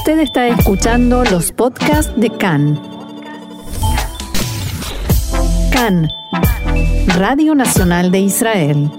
Usted 0.00 0.20
está 0.20 0.48
escuchando 0.48 1.24
los 1.24 1.52
podcasts 1.52 2.10
de 2.16 2.30
CAN. 2.30 2.80
CAN, 5.70 6.08
Radio 7.18 7.54
Nacional 7.54 8.10
de 8.10 8.20
Israel. 8.20 8.90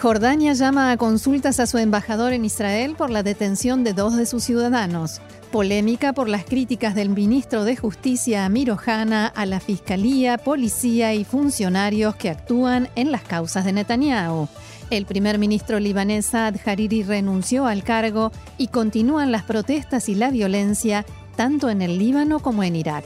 Jordania 0.00 0.54
llama 0.54 0.92
a 0.92 0.96
consultas 0.96 1.60
a 1.60 1.66
su 1.66 1.76
embajador 1.76 2.32
en 2.32 2.46
Israel 2.46 2.94
por 2.96 3.10
la 3.10 3.22
detención 3.22 3.84
de 3.84 3.92
dos 3.92 4.16
de 4.16 4.24
sus 4.24 4.44
ciudadanos. 4.44 5.20
Polémica 5.52 6.14
por 6.14 6.30
las 6.30 6.46
críticas 6.46 6.94
del 6.94 7.10
ministro 7.10 7.64
de 7.64 7.76
Justicia 7.76 8.46
Amir 8.46 8.70
Ohana 8.70 9.26
a 9.26 9.44
la 9.44 9.60
fiscalía, 9.60 10.38
policía 10.38 11.12
y 11.12 11.24
funcionarios 11.24 12.16
que 12.16 12.30
actúan 12.30 12.88
en 12.94 13.12
las 13.12 13.24
causas 13.24 13.66
de 13.66 13.74
Netanyahu. 13.74 14.48
El 14.88 15.04
primer 15.04 15.38
ministro 15.38 15.80
libanés 15.80 16.26
Saad 16.26 16.54
Hariri 16.64 17.02
renunció 17.02 17.66
al 17.66 17.82
cargo 17.82 18.30
y 18.56 18.68
continúan 18.68 19.32
las 19.32 19.42
protestas 19.42 20.08
y 20.08 20.14
la 20.14 20.30
violencia 20.30 21.04
tanto 21.34 21.70
en 21.70 21.82
el 21.82 21.98
Líbano 21.98 22.38
como 22.38 22.62
en 22.62 22.76
Irak. 22.76 23.04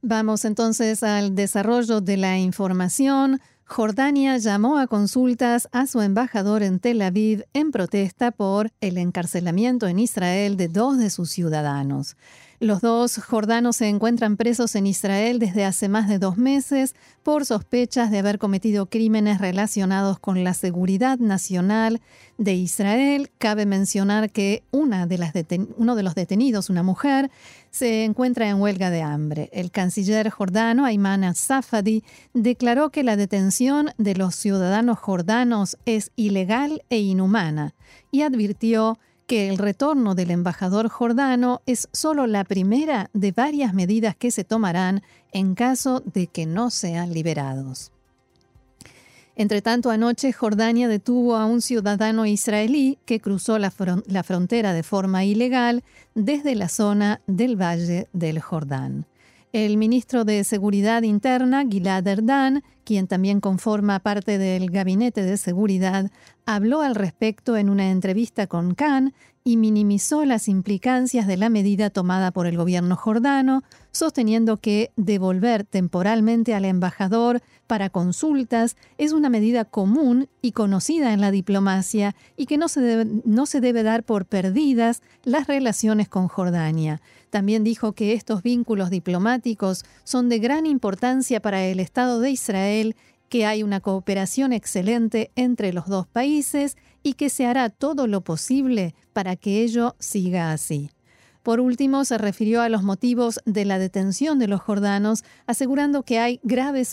Vamos 0.00 0.44
entonces 0.44 1.02
al 1.02 1.34
desarrollo 1.34 2.00
de 2.00 2.16
la 2.16 2.38
información. 2.38 3.40
Jordania 3.72 4.36
llamó 4.36 4.78
a 4.78 4.88
consultas 4.88 5.68
a 5.70 5.86
su 5.86 6.00
embajador 6.00 6.64
en 6.64 6.80
Tel 6.80 7.00
Aviv 7.02 7.44
en 7.52 7.70
protesta 7.70 8.32
por 8.32 8.72
el 8.80 8.98
encarcelamiento 8.98 9.86
en 9.86 10.00
Israel 10.00 10.56
de 10.56 10.66
dos 10.66 10.98
de 10.98 11.08
sus 11.08 11.30
ciudadanos. 11.30 12.16
Los 12.62 12.82
dos 12.82 13.16
jordanos 13.16 13.76
se 13.76 13.88
encuentran 13.88 14.36
presos 14.36 14.74
en 14.74 14.86
Israel 14.86 15.38
desde 15.38 15.64
hace 15.64 15.88
más 15.88 16.10
de 16.10 16.18
dos 16.18 16.36
meses 16.36 16.94
por 17.22 17.46
sospechas 17.46 18.10
de 18.10 18.18
haber 18.18 18.38
cometido 18.38 18.84
crímenes 18.84 19.40
relacionados 19.40 20.18
con 20.18 20.44
la 20.44 20.52
seguridad 20.52 21.18
nacional 21.18 22.02
de 22.36 22.52
Israel. 22.52 23.30
Cabe 23.38 23.64
mencionar 23.64 24.30
que 24.30 24.62
una 24.72 25.06
de 25.06 25.16
las 25.16 25.32
uno 25.78 25.94
de 25.94 26.02
los 26.02 26.14
detenidos, 26.14 26.68
una 26.68 26.82
mujer, 26.82 27.30
se 27.70 28.04
encuentra 28.04 28.50
en 28.50 28.60
huelga 28.60 28.90
de 28.90 29.00
hambre. 29.00 29.48
El 29.54 29.70
canciller 29.70 30.28
jordano 30.28 30.84
Ayman 30.84 31.34
Safadi 31.34 32.04
declaró 32.34 32.90
que 32.90 33.04
la 33.04 33.16
detención 33.16 33.92
de 33.96 34.16
los 34.16 34.34
ciudadanos 34.34 34.98
jordanos 34.98 35.78
es 35.86 36.12
ilegal 36.14 36.82
e 36.90 36.98
inhumana 36.98 37.72
y 38.10 38.20
advirtió 38.20 38.98
que 39.30 39.48
el 39.48 39.58
retorno 39.58 40.16
del 40.16 40.32
embajador 40.32 40.88
jordano 40.88 41.62
es 41.64 41.88
solo 41.92 42.26
la 42.26 42.42
primera 42.42 43.10
de 43.12 43.30
varias 43.30 43.74
medidas 43.74 44.16
que 44.16 44.32
se 44.32 44.42
tomarán 44.42 45.02
en 45.30 45.54
caso 45.54 46.02
de 46.04 46.26
que 46.26 46.46
no 46.46 46.68
sean 46.70 47.12
liberados. 47.14 47.92
Entre 49.36 49.62
tanto, 49.62 49.92
anoche 49.92 50.32
Jordania 50.32 50.88
detuvo 50.88 51.36
a 51.36 51.46
un 51.46 51.62
ciudadano 51.62 52.26
israelí 52.26 52.98
que 53.04 53.20
cruzó 53.20 53.60
la, 53.60 53.72
la, 54.06 54.24
frontera 54.24 54.72
de 54.72 54.82
forma 54.82 55.24
ilegal 55.24 55.84
desde 56.16 56.56
la 56.56 56.68
zona 56.68 57.20
del 57.28 57.54
Valle 57.54 58.08
del 58.12 58.40
Jordán. 58.40 59.06
El 59.52 59.76
ministro 59.76 60.24
de 60.24 60.42
Seguridad 60.42 61.02
Interna, 61.02 61.64
Gilad 61.70 62.04
Erdan, 62.04 62.64
quien 62.84 63.06
también 63.06 63.40
conforma 63.40 64.00
parte 64.00 64.38
del 64.38 64.70
Gabinete 64.70 65.22
de 65.22 65.36
Seguridad, 65.36 66.10
habló 66.46 66.82
al 66.82 66.94
respecto 66.94 67.56
en 67.56 67.70
una 67.70 67.90
entrevista 67.90 68.46
con 68.46 68.74
Khan 68.74 69.12
y 69.42 69.56
minimizó 69.56 70.24
las 70.24 70.48
implicancias 70.48 71.26
de 71.26 71.36
la 71.36 71.48
medida 71.48 71.90
tomada 71.90 72.30
por 72.30 72.46
el 72.46 72.56
gobierno 72.56 72.94
jordano, 72.96 73.62
sosteniendo 73.90 74.58
que 74.58 74.90
devolver 74.96 75.64
temporalmente 75.64 76.54
al 76.54 76.64
embajador 76.64 77.40
para 77.66 77.88
consultas 77.88 78.76
es 78.98 79.12
una 79.12 79.30
medida 79.30 79.64
común 79.64 80.28
y 80.42 80.52
conocida 80.52 81.12
en 81.12 81.20
la 81.20 81.30
diplomacia 81.30 82.14
y 82.36 82.46
que 82.46 82.58
no 82.58 82.68
se 82.68 82.80
debe, 82.80 83.22
no 83.24 83.46
se 83.46 83.60
debe 83.60 83.82
dar 83.82 84.02
por 84.04 84.26
perdidas 84.26 85.02
las 85.24 85.46
relaciones 85.46 86.08
con 86.08 86.28
Jordania. 86.28 87.00
También 87.30 87.62
dijo 87.62 87.92
que 87.92 88.12
estos 88.12 88.42
vínculos 88.42 88.90
diplomáticos 88.90 89.84
son 90.02 90.28
de 90.28 90.40
gran 90.40 90.66
importancia 90.66 91.40
para 91.40 91.64
el 91.64 91.80
Estado 91.80 92.20
de 92.20 92.30
Israel 92.32 92.79
que 93.28 93.46
hay 93.46 93.62
una 93.62 93.80
cooperación 93.80 94.52
excelente 94.52 95.30
entre 95.36 95.72
los 95.72 95.86
dos 95.86 96.06
países 96.06 96.76
y 97.02 97.14
que 97.14 97.30
se 97.30 97.46
hará 97.46 97.70
todo 97.70 98.06
lo 98.06 98.22
posible 98.22 98.94
para 99.12 99.36
que 99.36 99.62
ello 99.62 99.94
siga 99.98 100.52
así. 100.52 100.90
Por 101.42 101.58
último, 101.58 102.04
se 102.04 102.18
refirió 102.18 102.60
a 102.60 102.68
los 102.68 102.82
motivos 102.82 103.40
de 103.46 103.64
la 103.64 103.78
detención 103.78 104.38
de 104.38 104.46
los 104.46 104.60
jordanos, 104.60 105.24
asegurando 105.46 106.02
que 106.02 106.18
hay 106.18 106.38
graves, 106.42 106.92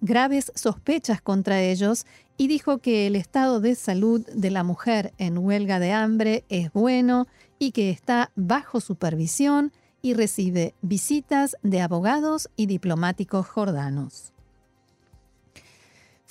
graves, 0.00 0.52
sospechas 0.54 1.20
contra 1.20 1.62
ellos 1.62 2.06
y 2.36 2.46
dijo 2.46 2.78
que 2.78 3.08
el 3.08 3.16
estado 3.16 3.60
de 3.60 3.74
salud 3.74 4.24
de 4.32 4.50
la 4.50 4.62
mujer 4.62 5.12
en 5.18 5.38
huelga 5.38 5.80
de 5.80 5.90
hambre 5.90 6.44
es 6.48 6.72
bueno 6.72 7.26
y 7.58 7.72
que 7.72 7.90
está 7.90 8.30
bajo 8.36 8.80
supervisión 8.80 9.72
y 10.00 10.14
recibe 10.14 10.74
visitas 10.80 11.56
de 11.62 11.80
abogados 11.80 12.50
y 12.54 12.66
diplomáticos 12.66 13.48
jordanos. 13.48 14.32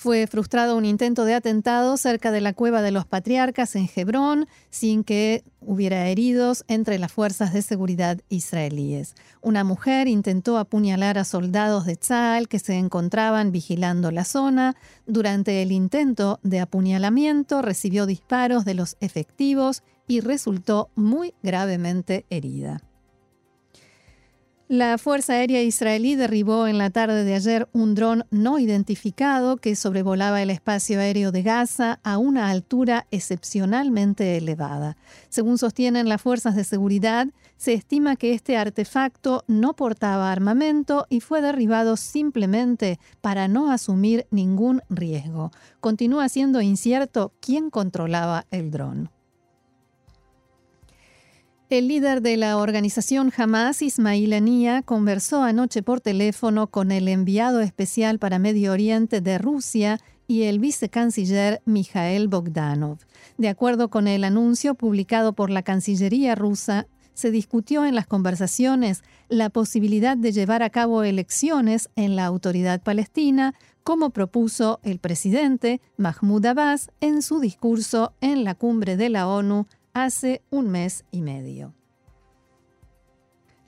Fue 0.00 0.28
frustrado 0.28 0.76
un 0.76 0.84
intento 0.84 1.24
de 1.24 1.34
atentado 1.34 1.96
cerca 1.96 2.30
de 2.30 2.40
la 2.40 2.52
cueva 2.52 2.82
de 2.82 2.92
los 2.92 3.04
patriarcas 3.04 3.74
en 3.74 3.90
Hebrón, 3.96 4.46
sin 4.70 5.02
que 5.02 5.42
hubiera 5.60 6.06
heridos 6.06 6.64
entre 6.68 7.00
las 7.00 7.10
fuerzas 7.10 7.52
de 7.52 7.62
seguridad 7.62 8.20
israelíes. 8.28 9.16
Una 9.40 9.64
mujer 9.64 10.06
intentó 10.06 10.56
apuñalar 10.56 11.18
a 11.18 11.24
soldados 11.24 11.84
de 11.84 11.96
Tzal 11.96 12.46
que 12.46 12.60
se 12.60 12.74
encontraban 12.74 13.50
vigilando 13.50 14.12
la 14.12 14.24
zona. 14.24 14.76
Durante 15.08 15.62
el 15.62 15.72
intento 15.72 16.38
de 16.44 16.60
apuñalamiento 16.60 17.60
recibió 17.60 18.06
disparos 18.06 18.64
de 18.64 18.74
los 18.74 18.96
efectivos 19.00 19.82
y 20.06 20.20
resultó 20.20 20.90
muy 20.94 21.34
gravemente 21.42 22.24
herida. 22.30 22.87
La 24.70 24.98
Fuerza 24.98 25.32
Aérea 25.32 25.62
Israelí 25.62 26.14
derribó 26.14 26.66
en 26.66 26.76
la 26.76 26.90
tarde 26.90 27.24
de 27.24 27.34
ayer 27.34 27.70
un 27.72 27.94
dron 27.94 28.26
no 28.30 28.58
identificado 28.58 29.56
que 29.56 29.74
sobrevolaba 29.74 30.42
el 30.42 30.50
espacio 30.50 31.00
aéreo 31.00 31.32
de 31.32 31.42
Gaza 31.42 32.00
a 32.02 32.18
una 32.18 32.50
altura 32.50 33.06
excepcionalmente 33.10 34.36
elevada. 34.36 34.98
Según 35.30 35.56
sostienen 35.56 36.10
las 36.10 36.20
fuerzas 36.20 36.54
de 36.54 36.64
seguridad, 36.64 37.28
se 37.56 37.72
estima 37.72 38.16
que 38.16 38.34
este 38.34 38.58
artefacto 38.58 39.42
no 39.46 39.72
portaba 39.72 40.30
armamento 40.30 41.06
y 41.08 41.20
fue 41.20 41.40
derribado 41.40 41.96
simplemente 41.96 43.00
para 43.22 43.48
no 43.48 43.72
asumir 43.72 44.26
ningún 44.30 44.82
riesgo. 44.90 45.50
Continúa 45.80 46.28
siendo 46.28 46.60
incierto 46.60 47.32
quién 47.40 47.70
controlaba 47.70 48.44
el 48.50 48.70
dron. 48.70 49.08
El 51.70 51.88
líder 51.88 52.22
de 52.22 52.38
la 52.38 52.56
organización 52.56 53.30
Hamas, 53.36 53.82
Ismail 53.82 54.32
Ania, 54.32 54.80
conversó 54.80 55.42
anoche 55.42 55.82
por 55.82 56.00
teléfono 56.00 56.68
con 56.68 56.90
el 56.90 57.08
enviado 57.08 57.60
especial 57.60 58.18
para 58.18 58.38
Medio 58.38 58.72
Oriente 58.72 59.20
de 59.20 59.36
Rusia 59.36 60.00
y 60.26 60.44
el 60.44 60.60
vicecanciller 60.60 61.60
Mikhail 61.66 62.26
Bogdanov. 62.28 62.96
De 63.36 63.50
acuerdo 63.50 63.90
con 63.90 64.08
el 64.08 64.24
anuncio 64.24 64.76
publicado 64.76 65.34
por 65.34 65.50
la 65.50 65.62
Cancillería 65.62 66.34
rusa, 66.34 66.86
se 67.12 67.30
discutió 67.30 67.84
en 67.84 67.94
las 67.94 68.06
conversaciones 68.06 69.02
la 69.28 69.50
posibilidad 69.50 70.16
de 70.16 70.32
llevar 70.32 70.62
a 70.62 70.70
cabo 70.70 71.02
elecciones 71.02 71.90
en 71.96 72.16
la 72.16 72.24
autoridad 72.24 72.80
palestina, 72.80 73.54
como 73.82 74.08
propuso 74.08 74.80
el 74.84 75.00
presidente 75.00 75.82
Mahmoud 75.98 76.46
Abbas 76.46 76.90
en 77.02 77.20
su 77.20 77.40
discurso 77.40 78.14
en 78.22 78.44
la 78.44 78.54
cumbre 78.54 78.96
de 78.96 79.10
la 79.10 79.28
ONU 79.28 79.66
hace 80.04 80.42
un 80.50 80.68
mes 80.68 81.04
y 81.10 81.22
medio. 81.22 81.74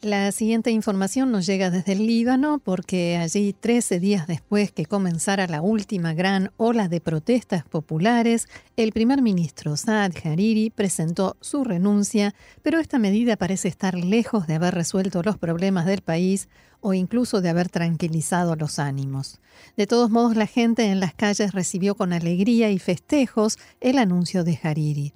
La 0.03 0.33
siguiente 0.33 0.71
información 0.71 1.31
nos 1.31 1.45
llega 1.45 1.69
desde 1.69 1.93
el 1.93 2.07
Líbano 2.07 2.59
porque 2.59 3.19
allí, 3.19 3.53
13 3.53 4.01
días 4.01 4.27
después 4.27 4.73
que 4.73 4.87
comenzara 4.87 5.47
la 5.47 5.61
última 5.61 6.15
gran 6.15 6.53
ola 6.57 6.89
de 6.89 7.03
protestas 7.03 7.65
populares, 7.65 8.49
el 8.77 8.93
primer 8.93 9.21
ministro 9.21 9.77
Saad 9.77 10.13
Hariri 10.25 10.71
presentó 10.71 11.37
su 11.43 11.65
renuncia, 11.65 12.35
pero 12.63 12.79
esta 12.79 12.99
medida 12.99 13.37
parece 13.37 13.69
estar 13.69 13.95
lejos 13.95 14.47
de 14.47 14.55
haber 14.55 14.75
resuelto 14.75 15.23
los 15.23 15.37
problemas 15.37 15.85
del 15.85 16.01
país 16.01 16.49
o 16.81 16.95
incluso 16.95 17.43
de 17.43 17.51
haber 17.51 17.69
tranquilizado 17.69 18.57
los 18.57 18.79
ánimos. 18.79 19.39
De 19.77 19.87
todos 19.87 20.09
modos, 20.09 20.35
la 20.35 20.47
gente 20.47 20.87
en 20.87 21.01
las 21.01 21.13
calles 21.13 21.53
recibió 21.53 21.95
con 21.95 22.15
alegría 22.15 22.71
y 22.71 22.79
festejos 22.79 23.59
el 23.83 23.99
anuncio 23.99 24.45
de 24.45 24.59
Hariri. 24.63 25.13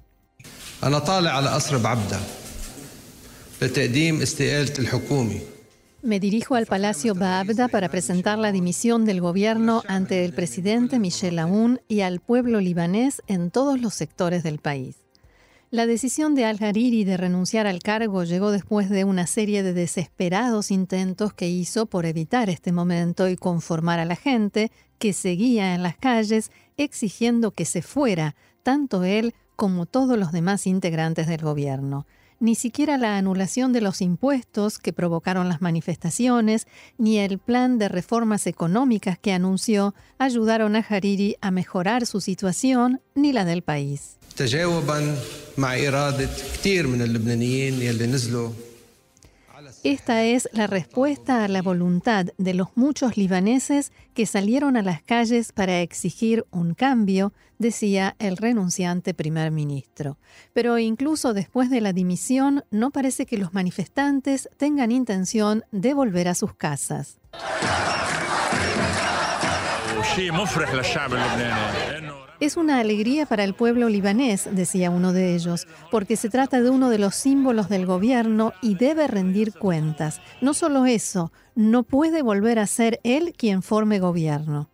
Me 6.03 6.21
dirijo 6.21 6.55
al 6.55 6.67
Palacio 6.67 7.15
Baabda 7.15 7.69
para 7.69 7.89
presentar 7.89 8.39
la 8.39 8.53
dimisión 8.53 9.07
del 9.07 9.23
gobierno 9.23 9.83
ante 9.89 10.25
el 10.27 10.35
presidente 10.35 10.99
Michel 10.99 11.39
Aoun 11.39 11.81
y 11.89 12.03
al 12.03 12.21
pueblo 12.21 12.61
libanés 12.61 13.23
en 13.27 13.51
todos 13.51 13.81
los 13.81 13.95
sectores 13.95 14.43
del 14.43 14.59
país. 14.59 14.97
La 15.71 15.87
decisión 15.87 16.35
de 16.35 16.45
Al-Hariri 16.45 17.05
de 17.05 17.17
renunciar 17.17 17.67
al 17.67 17.83
cargo 17.83 18.23
llegó 18.23 18.51
después 18.51 18.91
de 18.91 19.05
una 19.05 19.27
serie 19.27 19.63
de 19.63 19.73
desesperados 19.73 20.71
intentos 20.71 21.33
que 21.33 21.49
hizo 21.49 21.87
por 21.87 22.07
evitar 22.07 22.51
este 22.51 22.71
momento 22.71 23.29
y 23.29 23.37
conformar 23.37 23.99
a 23.99 24.05
la 24.05 24.15
gente 24.15 24.71
que 24.99 25.13
seguía 25.13 25.75
en 25.75 25.83
las 25.83 25.97
calles 25.97 26.51
exigiendo 26.77 27.51
que 27.51 27.65
se 27.65 27.83
fuera, 27.83 28.37
tanto 28.63 29.05
él 29.05 29.35
como 29.57 29.87
todos 29.87 30.19
los 30.19 30.33
demás 30.33 30.67
integrantes 30.67 31.27
del 31.27 31.43
gobierno. 31.43 32.07
Ni 32.41 32.57
siquiera 32.57 32.99
la 32.99 33.17
anulación 33.17 33.73
de 33.73 33.81
los 33.81 34.03
impuestos 34.03 34.79
que 34.79 34.93
provocaron 34.93 35.49
las 35.49 35.63
manifestaciones, 35.63 36.67
ni 36.99 37.19
el 37.19 37.39
plan 37.39 37.79
de 37.79 37.89
reformas 37.89 38.47
económicas 38.47 39.19
que 39.19 39.33
anunció 39.33 39.95
ayudaron 40.19 40.77
a 40.77 40.85
Hariri 40.87 41.37
a 41.41 41.51
mejorar 41.51 42.07
su 42.07 42.21
situación 42.21 43.01
ni 43.15 43.33
la 43.33 43.45
del 43.45 43.63
país. 43.63 44.17
Esta 49.85 50.23
es 50.23 50.49
la 50.53 50.67
respuesta 50.67 51.45
a 51.45 51.49
la 51.49 51.61
voluntad 51.61 52.25
de 52.39 52.55
los 52.55 52.69
muchos 52.75 53.19
libaneses 53.19 53.93
que 54.15 54.25
salieron 54.25 54.79
a 54.79 54.83
las 54.83 55.03
calles 55.03 55.53
para 55.53 55.83
exigir 55.83 56.47
un 56.51 56.73
cambio, 56.73 57.35
decía 57.59 58.17
el 58.19 58.39
renunciante 58.39 59.13
primer 59.13 59.51
ministro. 59.51 60.17
Pero 60.55 60.79
incluso 60.79 61.35
después 61.35 61.69
de 61.69 61.83
la 61.83 61.93
dimisión, 61.93 62.65
no 62.71 62.93
parece 62.93 63.27
que 63.27 63.37
los 63.37 63.53
manifestantes 63.53 64.49
tengan 64.57 64.91
intención 64.91 65.65
de 65.71 65.93
volver 65.93 66.29
a 66.29 66.35
sus 66.35 66.55
casas. 66.55 67.19
Es 72.45 72.59
una 72.59 72.79
alegría 72.79 73.25
para 73.25 73.43
el 73.43 73.55
pueblo 73.55 73.89
libanés, 73.89 74.51
decía 74.53 74.91
uno 74.91 75.15
de 75.15 75.35
ellos, 75.35 75.67
porque 75.91 76.15
se 76.15 76.29
trata 76.29 76.61
de 76.61 76.69
uno 76.69 76.91
de 76.91 76.99
los 76.99 77.15
símbolos 77.15 77.71
del 77.71 77.87
gobierno 77.87 78.53
y 78.61 78.75
debe 78.75 79.07
rendir 79.07 79.55
cuentas. 79.55 80.21
No 80.43 80.53
solo 80.53 80.85
eso, 80.85 81.33
no 81.55 81.85
puede 81.85 82.21
volver 82.21 82.59
a 82.59 82.67
ser 82.67 83.01
él 83.03 83.33
quien 83.35 83.63
forme 83.63 83.99
gobierno. 83.99 84.69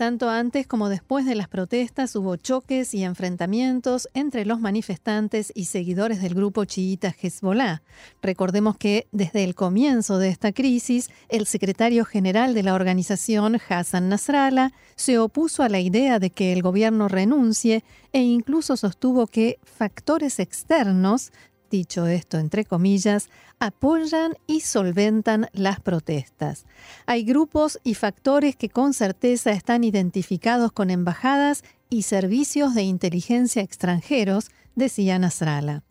Tanto 0.00 0.30
antes 0.30 0.66
como 0.66 0.88
después 0.88 1.26
de 1.26 1.34
las 1.34 1.46
protestas 1.46 2.16
hubo 2.16 2.36
choques 2.36 2.94
y 2.94 3.04
enfrentamientos 3.04 4.08
entre 4.14 4.46
los 4.46 4.58
manifestantes 4.58 5.52
y 5.54 5.66
seguidores 5.66 6.22
del 6.22 6.32
grupo 6.32 6.64
chiita 6.64 7.14
Hezbollah. 7.20 7.82
Recordemos 8.22 8.78
que 8.78 9.08
desde 9.12 9.44
el 9.44 9.54
comienzo 9.54 10.16
de 10.16 10.30
esta 10.30 10.52
crisis, 10.52 11.10
el 11.28 11.44
secretario 11.44 12.06
general 12.06 12.54
de 12.54 12.62
la 12.62 12.72
organización, 12.72 13.58
Hassan 13.68 14.08
Nasrallah, 14.08 14.72
se 14.96 15.18
opuso 15.18 15.62
a 15.62 15.68
la 15.68 15.80
idea 15.80 16.18
de 16.18 16.30
que 16.30 16.54
el 16.54 16.62
gobierno 16.62 17.06
renuncie 17.06 17.84
e 18.14 18.22
incluso 18.22 18.78
sostuvo 18.78 19.26
que 19.26 19.58
factores 19.64 20.38
externos 20.38 21.30
dicho 21.70 22.06
esto 22.06 22.38
entre 22.38 22.64
comillas, 22.64 23.30
apoyan 23.58 24.34
y 24.46 24.60
solventan 24.60 25.48
las 25.52 25.80
protestas. 25.80 26.66
Hay 27.06 27.24
grupos 27.24 27.78
y 27.84 27.94
factores 27.94 28.56
que 28.56 28.68
con 28.68 28.92
certeza 28.92 29.52
están 29.52 29.84
identificados 29.84 30.72
con 30.72 30.90
embajadas 30.90 31.62
y 31.88 32.02
servicios 32.02 32.74
de 32.74 32.82
inteligencia 32.82 33.62
extranjeros, 33.62 34.50
decía 34.74 35.18
Nasrallah. 35.18 35.82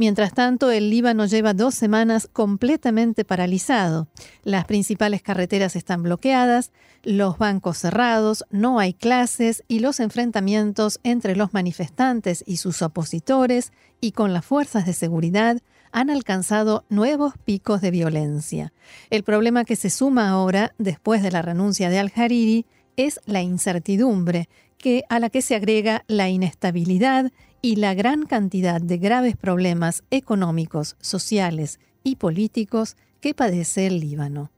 Mientras 0.00 0.32
tanto, 0.32 0.70
el 0.70 0.88
Líbano 0.88 1.26
lleva 1.26 1.52
dos 1.52 1.74
semanas 1.74 2.26
completamente 2.32 3.26
paralizado. 3.26 4.08
Las 4.44 4.64
principales 4.64 5.20
carreteras 5.20 5.76
están 5.76 6.02
bloqueadas, 6.02 6.72
los 7.02 7.36
bancos 7.36 7.76
cerrados, 7.76 8.46
no 8.48 8.78
hay 8.78 8.94
clases 8.94 9.62
y 9.68 9.80
los 9.80 10.00
enfrentamientos 10.00 11.00
entre 11.02 11.36
los 11.36 11.52
manifestantes 11.52 12.42
y 12.46 12.56
sus 12.56 12.80
opositores 12.80 13.72
y 14.00 14.12
con 14.12 14.32
las 14.32 14.46
fuerzas 14.46 14.86
de 14.86 14.94
seguridad 14.94 15.58
han 15.92 16.08
alcanzado 16.08 16.86
nuevos 16.88 17.34
picos 17.44 17.82
de 17.82 17.90
violencia. 17.90 18.72
El 19.10 19.22
problema 19.22 19.66
que 19.66 19.76
se 19.76 19.90
suma 19.90 20.30
ahora, 20.30 20.72
después 20.78 21.22
de 21.22 21.30
la 21.30 21.42
renuncia 21.42 21.90
de 21.90 21.98
Al-Hariri, 21.98 22.64
es 22.96 23.20
la 23.26 23.42
incertidumbre, 23.42 24.48
que, 24.78 25.04
a 25.10 25.18
la 25.18 25.28
que 25.28 25.42
se 25.42 25.54
agrega 25.54 26.04
la 26.08 26.30
inestabilidad 26.30 27.30
y 27.62 27.76
la 27.76 27.94
gran 27.94 28.26
cantidad 28.26 28.80
de 28.80 28.98
graves 28.98 29.36
problemas 29.36 30.04
económicos, 30.10 30.96
sociales 31.00 31.78
y 32.02 32.16
políticos 32.16 32.96
que 33.20 33.34
padece 33.34 33.86
el 33.86 34.00
Líbano. 34.00 34.50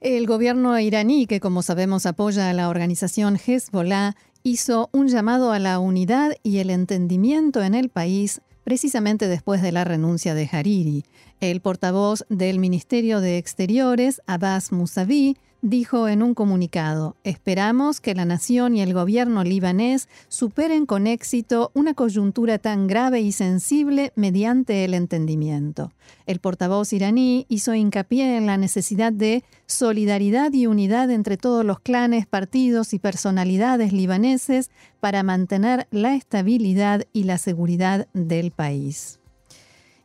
El 0.00 0.26
gobierno 0.26 0.78
iraní, 0.80 1.26
que 1.26 1.38
como 1.38 1.62
sabemos 1.62 2.06
apoya 2.06 2.50
a 2.50 2.52
la 2.52 2.68
organización 2.68 3.36
Hezbollah, 3.36 4.16
hizo 4.42 4.88
un 4.92 5.08
llamado 5.08 5.52
a 5.52 5.60
la 5.60 5.78
unidad 5.78 6.32
y 6.42 6.58
el 6.58 6.70
entendimiento 6.70 7.62
en 7.62 7.74
el 7.74 7.88
país 7.88 8.40
precisamente 8.64 9.28
después 9.28 9.62
de 9.62 9.72
la 9.72 9.84
renuncia 9.84 10.34
de 10.34 10.48
Hariri. 10.50 11.04
El 11.40 11.60
portavoz 11.60 12.24
del 12.28 12.58
Ministerio 12.58 13.20
de 13.20 13.38
Exteriores, 13.38 14.20
Abbas 14.26 14.72
Mousavi, 14.72 15.36
dijo 15.62 16.08
en 16.08 16.22
un 16.22 16.34
comunicado, 16.34 17.16
esperamos 17.22 18.00
que 18.00 18.16
la 18.16 18.24
nación 18.24 18.74
y 18.74 18.82
el 18.82 18.92
gobierno 18.92 19.44
libanés 19.44 20.08
superen 20.28 20.86
con 20.86 21.06
éxito 21.06 21.70
una 21.72 21.94
coyuntura 21.94 22.58
tan 22.58 22.88
grave 22.88 23.20
y 23.20 23.30
sensible 23.30 24.12
mediante 24.16 24.84
el 24.84 24.92
entendimiento. 24.92 25.92
El 26.26 26.40
portavoz 26.40 26.92
iraní 26.92 27.46
hizo 27.48 27.74
hincapié 27.74 28.36
en 28.36 28.46
la 28.46 28.56
necesidad 28.56 29.12
de 29.12 29.44
solidaridad 29.66 30.52
y 30.52 30.66
unidad 30.66 31.10
entre 31.10 31.36
todos 31.36 31.64
los 31.64 31.78
clanes, 31.78 32.26
partidos 32.26 32.92
y 32.92 32.98
personalidades 32.98 33.92
libaneses 33.92 34.70
para 34.98 35.22
mantener 35.22 35.86
la 35.92 36.16
estabilidad 36.16 37.04
y 37.12 37.22
la 37.24 37.38
seguridad 37.38 38.08
del 38.12 38.50
país 38.50 39.20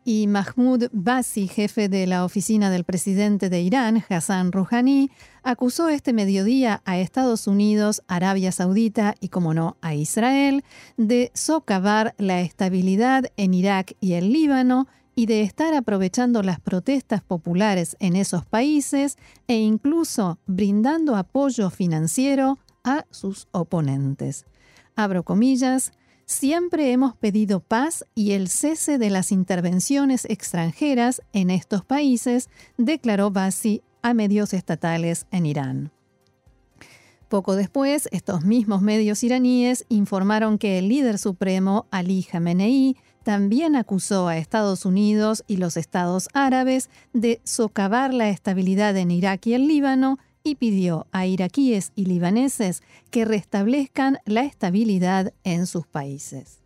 y 0.08 0.26
Mahmoud 0.28 0.86
Bassi, 0.94 1.50
jefe 1.50 1.90
de 1.90 2.08
la 2.08 2.24
oficina 2.24 2.70
del 2.70 2.86
presidente 2.86 3.50
de 3.50 3.60
Irán, 3.60 4.06
Hassan 4.08 4.54
Rouhani, 4.54 5.12
acusó 5.48 5.88
este 5.88 6.12
mediodía 6.12 6.82
a 6.84 6.98
Estados 6.98 7.48
Unidos, 7.48 8.04
Arabia 8.10 8.52
Saudita 8.52 9.16
y, 9.22 9.30
como 9.30 9.54
no, 9.54 9.78
a 9.80 9.96
Israel 9.96 10.66
de 10.98 11.32
socavar 11.34 12.16
la 12.18 12.42
estabilidad 12.42 13.32
en 13.38 13.54
Irak 13.54 13.96
y 14.02 14.14
el 14.14 14.34
Líbano 14.34 14.88
y 15.16 15.26
de 15.26 15.44
estar 15.44 15.74
aprovechando 15.74 16.44
las 16.44 16.60
protestas 16.60 17.24
populares 17.24 17.96
en 18.02 18.18
esos 18.18 18.46
países 18.46 19.18
e 19.48 19.56
incluso 19.56 20.38
brindando 20.48 21.16
apoyo 21.16 21.70
financiero 21.70 22.60
a 22.84 23.06
sus 23.10 23.48
oponentes. 23.52 24.46
Abro 24.98 25.24
comillas, 25.24 25.94
Siempre 26.30 26.92
hemos 26.92 27.16
pedido 27.16 27.62
paz 27.62 28.04
y 28.14 28.34
el 28.34 28.50
cese 28.50 28.98
de 28.98 29.10
las 29.10 29.32
intervenciones 29.32 30.26
extranjeras 30.26 31.22
en 31.32 31.50
estos 31.50 31.86
países, 31.86 32.50
declaró 32.78 33.32
Basi 33.32 33.82
a 34.02 34.14
medios 34.14 34.54
estatales 34.54 35.28
en 35.32 35.46
Irán. 35.46 35.92
Poco 37.30 37.56
después, 37.56 38.08
estos 38.12 38.46
mismos 38.46 38.82
medios 38.82 39.24
iraníes 39.24 39.86
informaron 39.90 40.58
que 40.58 40.80
el 40.80 40.88
líder 40.88 41.18
supremo, 41.18 41.86
Ali 41.92 42.24
Khamenei, 42.24 42.96
también 43.24 43.76
acusó 43.76 44.30
a 44.30 44.38
Estados 44.38 44.86
Unidos 44.86 45.44
y 45.48 45.58
los 45.58 45.76
estados 45.76 46.30
árabes 46.34 46.90
de 47.12 47.42
socavar 47.44 48.14
la 48.14 48.30
estabilidad 48.30 48.96
en 48.96 49.12
Irak 49.12 49.48
y 49.48 49.54
el 49.54 49.68
Líbano 49.68 50.18
y 50.44 50.56
pidió 50.56 51.08
a 51.12 51.26
iraquíes 51.26 51.92
y 51.96 52.06
libaneses 52.06 52.82
que 53.12 53.26
restablezcan 53.26 54.20
la 54.24 54.44
estabilidad 54.44 55.34
en 55.44 55.68
sus 55.68 55.86
países. 55.86 56.60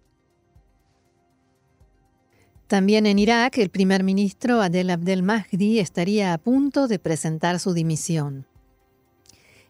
También 2.72 3.06
en 3.06 3.20
Irak, 3.20 3.58
el 3.58 3.70
primer 3.70 4.02
ministro 4.02 4.62
Adel 4.62 4.92
Abdel 4.92 5.24
Mahdi 5.24 5.80
estaría 5.80 6.32
a 6.32 6.38
punto 6.38 6.88
de 6.88 7.00
presentar 7.00 7.60
su 7.60 7.74
dimisión. 7.74 8.46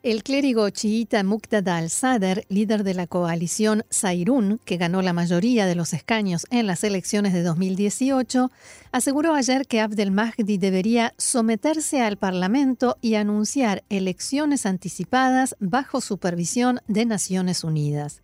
El 0.03 0.21
clérigo 0.21 0.69
chiita 0.69 1.23
Muqtada 1.23 1.77
al-Sadr, 1.77 2.45
líder 2.47 2.83
de 2.83 2.93
la 2.93 3.07
coalición 3.07 3.85
Zairun, 3.91 4.59
que 4.65 4.77
ganó 4.77 5.01
la 5.01 5.13
mayoría 5.13 5.65
de 5.65 5.73
los 5.73 5.93
escaños 5.93 6.45
en 6.51 6.67
las 6.67 6.83
elecciones 6.83 7.33
de 7.33 7.41
2018, 7.41 8.51
aseguró 8.91 9.33
ayer 9.33 9.65
que 9.65 9.81
Abdel 9.81 10.11
Mahdi 10.11 10.59
debería 10.59 11.15
someterse 11.17 12.01
al 12.01 12.17
Parlamento 12.17 12.97
y 13.01 13.15
anunciar 13.15 13.83
elecciones 13.89 14.67
anticipadas 14.67 15.55
bajo 15.59 16.01
supervisión 16.01 16.81
de 16.87 17.07
Naciones 17.07 17.63
Unidas. 17.63 18.21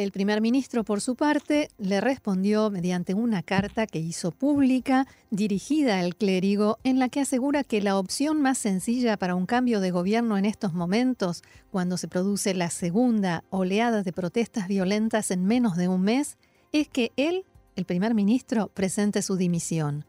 El 0.00 0.12
primer 0.12 0.40
ministro, 0.40 0.82
por 0.82 1.02
su 1.02 1.14
parte, 1.14 1.68
le 1.76 2.00
respondió 2.00 2.70
mediante 2.70 3.12
una 3.12 3.42
carta 3.42 3.86
que 3.86 3.98
hizo 3.98 4.30
pública 4.30 5.06
dirigida 5.30 5.98
al 5.98 6.16
clérigo 6.16 6.78
en 6.84 6.98
la 6.98 7.10
que 7.10 7.20
asegura 7.20 7.64
que 7.64 7.82
la 7.82 7.98
opción 7.98 8.40
más 8.40 8.56
sencilla 8.56 9.18
para 9.18 9.34
un 9.34 9.44
cambio 9.44 9.78
de 9.80 9.90
gobierno 9.90 10.38
en 10.38 10.46
estos 10.46 10.72
momentos, 10.72 11.42
cuando 11.70 11.98
se 11.98 12.08
produce 12.08 12.54
la 12.54 12.70
segunda 12.70 13.44
oleada 13.50 14.02
de 14.02 14.10
protestas 14.14 14.68
violentas 14.68 15.30
en 15.30 15.44
menos 15.44 15.76
de 15.76 15.88
un 15.88 16.00
mes, 16.00 16.38
es 16.72 16.88
que 16.88 17.12
él, 17.16 17.44
el 17.76 17.84
primer 17.84 18.14
ministro, 18.14 18.68
presente 18.68 19.20
su 19.20 19.36
dimisión. 19.36 20.06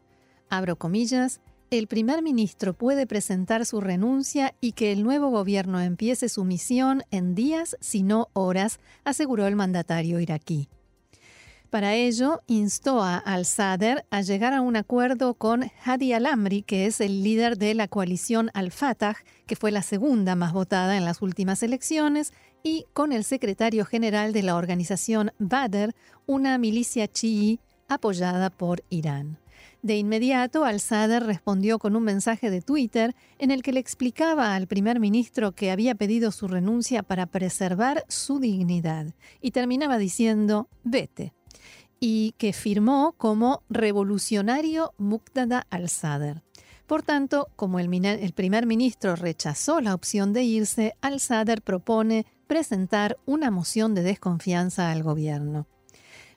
Abro 0.48 0.76
comillas, 0.76 1.42
el 1.78 1.86
primer 1.86 2.22
ministro 2.22 2.74
puede 2.74 3.06
presentar 3.06 3.64
su 3.66 3.80
renuncia 3.80 4.54
y 4.60 4.72
que 4.72 4.92
el 4.92 5.02
nuevo 5.02 5.30
gobierno 5.30 5.80
empiece 5.80 6.28
su 6.28 6.44
misión 6.44 7.02
en 7.10 7.34
días, 7.34 7.76
si 7.80 8.02
no 8.02 8.28
horas, 8.32 8.78
aseguró 9.04 9.46
el 9.46 9.56
mandatario 9.56 10.20
iraquí. 10.20 10.68
Para 11.70 11.94
ello, 11.94 12.42
instó 12.48 13.02
a 13.02 13.16
al-Sadr 13.16 14.04
a 14.10 14.20
llegar 14.20 14.52
a 14.52 14.60
un 14.60 14.76
acuerdo 14.76 15.32
con 15.32 15.70
Hadi 15.82 16.12
al-Amri, 16.12 16.62
que 16.62 16.84
es 16.84 17.00
el 17.00 17.22
líder 17.22 17.56
de 17.56 17.72
la 17.72 17.88
coalición 17.88 18.50
al-Fatah, 18.52 19.16
que 19.46 19.56
fue 19.56 19.70
la 19.70 19.80
segunda 19.80 20.36
más 20.36 20.52
votada 20.52 20.98
en 20.98 21.06
las 21.06 21.22
últimas 21.22 21.62
elecciones, 21.62 22.34
y 22.62 22.84
con 22.92 23.12
el 23.12 23.24
secretario 23.24 23.86
general 23.86 24.34
de 24.34 24.42
la 24.42 24.56
organización 24.56 25.32
Badr, 25.38 25.94
una 26.26 26.58
milicia 26.58 27.08
chií 27.08 27.58
apoyada 27.88 28.50
por 28.50 28.84
Irán. 28.90 29.41
De 29.82 29.96
inmediato, 29.96 30.64
al-Sadr 30.64 31.24
respondió 31.24 31.78
con 31.78 31.96
un 31.96 32.04
mensaje 32.04 32.50
de 32.50 32.62
Twitter 32.62 33.14
en 33.38 33.50
el 33.50 33.62
que 33.62 33.72
le 33.72 33.80
explicaba 33.80 34.54
al 34.54 34.66
primer 34.66 35.00
ministro 35.00 35.52
que 35.52 35.70
había 35.70 35.94
pedido 35.94 36.32
su 36.32 36.48
renuncia 36.48 37.02
para 37.02 37.26
preservar 37.26 38.04
su 38.08 38.38
dignidad 38.38 39.14
y 39.40 39.50
terminaba 39.50 39.98
diciendo, 39.98 40.68
vete 40.84 41.32
y 42.04 42.34
que 42.36 42.52
firmó 42.52 43.14
como 43.16 43.62
revolucionario 43.70 44.92
Muqtada 44.98 45.66
al-Sadr. 45.70 46.42
Por 46.88 47.04
tanto, 47.04 47.46
como 47.54 47.78
el, 47.78 48.32
primer 48.34 48.66
ministro 48.66 49.14
rechazó 49.14 49.80
la 49.80 49.94
opción 49.94 50.32
de 50.32 50.42
irse, 50.42 50.94
al-Sadr 51.00 51.62
propone 51.62 52.26
presentar 52.48 53.18
una 53.24 53.52
moción 53.52 53.94
de 53.94 54.02
desconfianza 54.02 54.90
al 54.90 55.04
gobierno. 55.04 55.68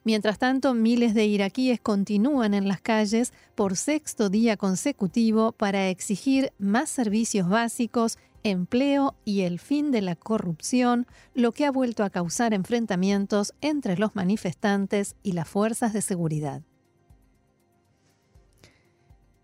Mientras 0.06 0.38
tanto, 0.38 0.76
miles 0.76 1.16
de 1.16 1.26
iraquíes 1.26 1.82
continúan 1.82 2.54
en 2.54 2.68
las 2.68 2.80
calles 2.80 3.34
por 3.56 3.76
sexto 3.76 4.30
día 4.30 4.56
consecutivo 4.56 5.52
para 5.52 5.90
exigir 5.90 6.54
más 6.60 6.92
servicios 6.92 7.50
básicos 7.50 8.20
empleo 8.44 9.16
y 9.26 9.42
el 9.42 9.58
fin 9.58 9.90
de 9.90 10.04
la 10.04 10.16
corrupción, 10.16 11.08
lo 11.34 11.52
que 11.52 11.66
ha 11.66 11.72
vuelto 11.72 12.04
a 12.04 12.12
causar 12.12 12.54
enfrentamientos 12.54 13.56
entre 13.62 13.98
los 13.98 14.16
manifestantes 14.16 15.16
y 15.24 15.32
las 15.32 15.50
fuerzas 15.50 15.92
de 15.94 16.04
seguridad. 16.04 16.62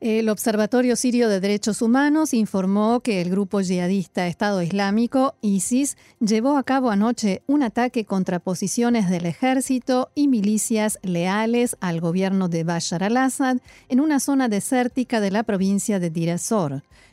El 0.02 0.30
Observatorio 0.30 0.96
Sirio 0.96 1.30
de 1.30 1.40
Derechos 1.40 1.84
Humanos 1.84 2.34
informó 2.34 3.02
que 3.02 3.22
el 3.22 3.30
grupo 3.30 3.62
yihadista 3.62 4.26
Estado 4.26 4.64
Islámico, 4.64 5.36
ISIS, 5.42 5.96
llevó 6.20 6.58
a 6.58 6.64
cabo 6.64 6.90
anoche 6.90 7.44
un 7.46 7.62
ataque 7.62 8.04
contra 8.04 8.40
posiciones 8.40 9.12
del 9.12 9.28
ejército 9.28 10.10
y 10.16 10.28
milicias 10.28 10.98
leales 11.04 11.78
al 11.82 12.02
gobierno 12.02 12.50
de 12.50 12.64
Bashar 12.64 13.04
al-Assad 13.04 13.58
en 13.90 14.00
una 14.00 14.20
zona 14.20 14.50
desértica 14.50 15.20
de 15.20 15.30
la 15.30 15.44
provincia 15.44 16.00
de 16.00 16.10
Dir 16.10 16.36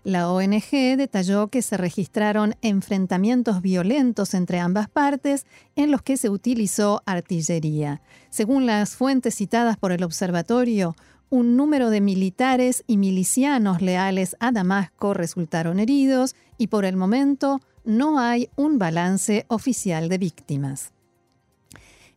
La 0.05 0.31
ONG 0.31 0.97
detalló 0.97 1.49
que 1.49 1.61
se 1.61 1.77
registraron 1.77 2.55
enfrentamientos 2.63 3.61
violentos 3.61 4.33
entre 4.33 4.61
ambas 4.61 4.89
partes 4.89 5.45
en 5.77 5.91
los 5.91 6.01
que 6.01 6.17
se 6.17 6.31
utilizó 6.31 7.03
artillería. 7.05 8.01
Según 8.31 8.65
las 8.65 8.97
fuentes 8.97 9.35
citadas 9.35 9.77
por 9.77 9.93
el 9.93 10.03
observatorio, 10.05 10.97
un 11.31 11.57
número 11.57 11.91
de 11.91 12.01
militares 12.01 12.85
y 12.87 12.97
milicianos 12.97 13.83
leales 13.83 14.37
a 14.41 14.53
Damasco 14.53 15.15
resultaron 15.15 15.79
heridos 15.79 16.35
y 16.57 16.69
por 16.69 16.85
el 16.85 16.97
momento 16.97 17.61
no 17.85 18.19
hay 18.19 18.51
un 18.57 18.79
balance 18.79 19.45
oficial 19.49 20.09
de 20.09 20.19
víctimas. 20.19 20.93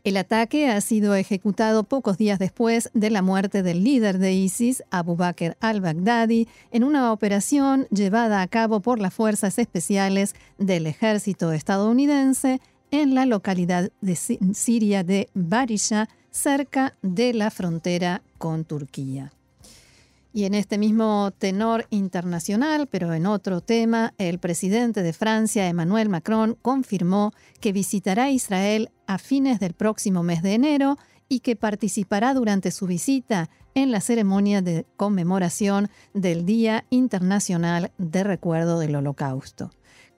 El 0.03 0.17
ataque 0.17 0.67
ha 0.67 0.81
sido 0.81 1.13
ejecutado 1.13 1.83
pocos 1.83 2.17
días 2.17 2.39
después 2.39 2.89
de 2.95 3.11
la 3.11 3.21
muerte 3.21 3.61
del 3.61 3.83
líder 3.83 4.17
de 4.17 4.33
ISIS, 4.33 4.83
Abu 4.89 5.15
Bakr 5.15 5.57
al-Baghdadi, 5.59 6.47
en 6.71 6.83
una 6.83 7.13
operación 7.13 7.85
llevada 7.91 8.41
a 8.41 8.47
cabo 8.47 8.79
por 8.79 8.99
las 8.99 9.13
fuerzas 9.13 9.59
especiales 9.59 10.33
del 10.57 10.87
ejército 10.87 11.51
estadounidense 11.51 12.61
en 12.89 13.13
la 13.13 13.27
localidad 13.27 13.91
de 14.01 14.15
Siria 14.15 15.03
de 15.03 15.29
Barisha, 15.35 16.09
cerca 16.31 16.95
de 17.03 17.33
la 17.35 17.51
frontera 17.51 18.23
con 18.41 18.65
Turquía. 18.65 19.31
Y 20.33 20.45
en 20.45 20.55
este 20.55 20.77
mismo 20.77 21.31
tenor 21.37 21.85
internacional, 21.91 22.87
pero 22.87 23.13
en 23.13 23.27
otro 23.27 23.61
tema, 23.61 24.13
el 24.17 24.39
presidente 24.39 25.03
de 25.03 25.13
Francia, 25.13 25.67
Emmanuel 25.67 26.09
Macron, 26.09 26.57
confirmó 26.61 27.33
que 27.59 27.71
visitará 27.71 28.31
Israel 28.31 28.89
a 29.05 29.19
fines 29.19 29.59
del 29.59 29.73
próximo 29.73 30.23
mes 30.23 30.41
de 30.41 30.55
enero 30.55 30.97
y 31.29 31.41
que 31.41 31.55
participará 31.55 32.33
durante 32.33 32.71
su 32.71 32.87
visita 32.87 33.49
en 33.75 33.91
la 33.91 34.01
ceremonia 34.01 34.61
de 34.61 34.85
conmemoración 34.97 35.89
del 36.13 36.45
Día 36.45 36.85
Internacional 36.89 37.91
de 37.99 38.23
Recuerdo 38.23 38.79
del 38.79 38.95
Holocausto. 38.95 39.69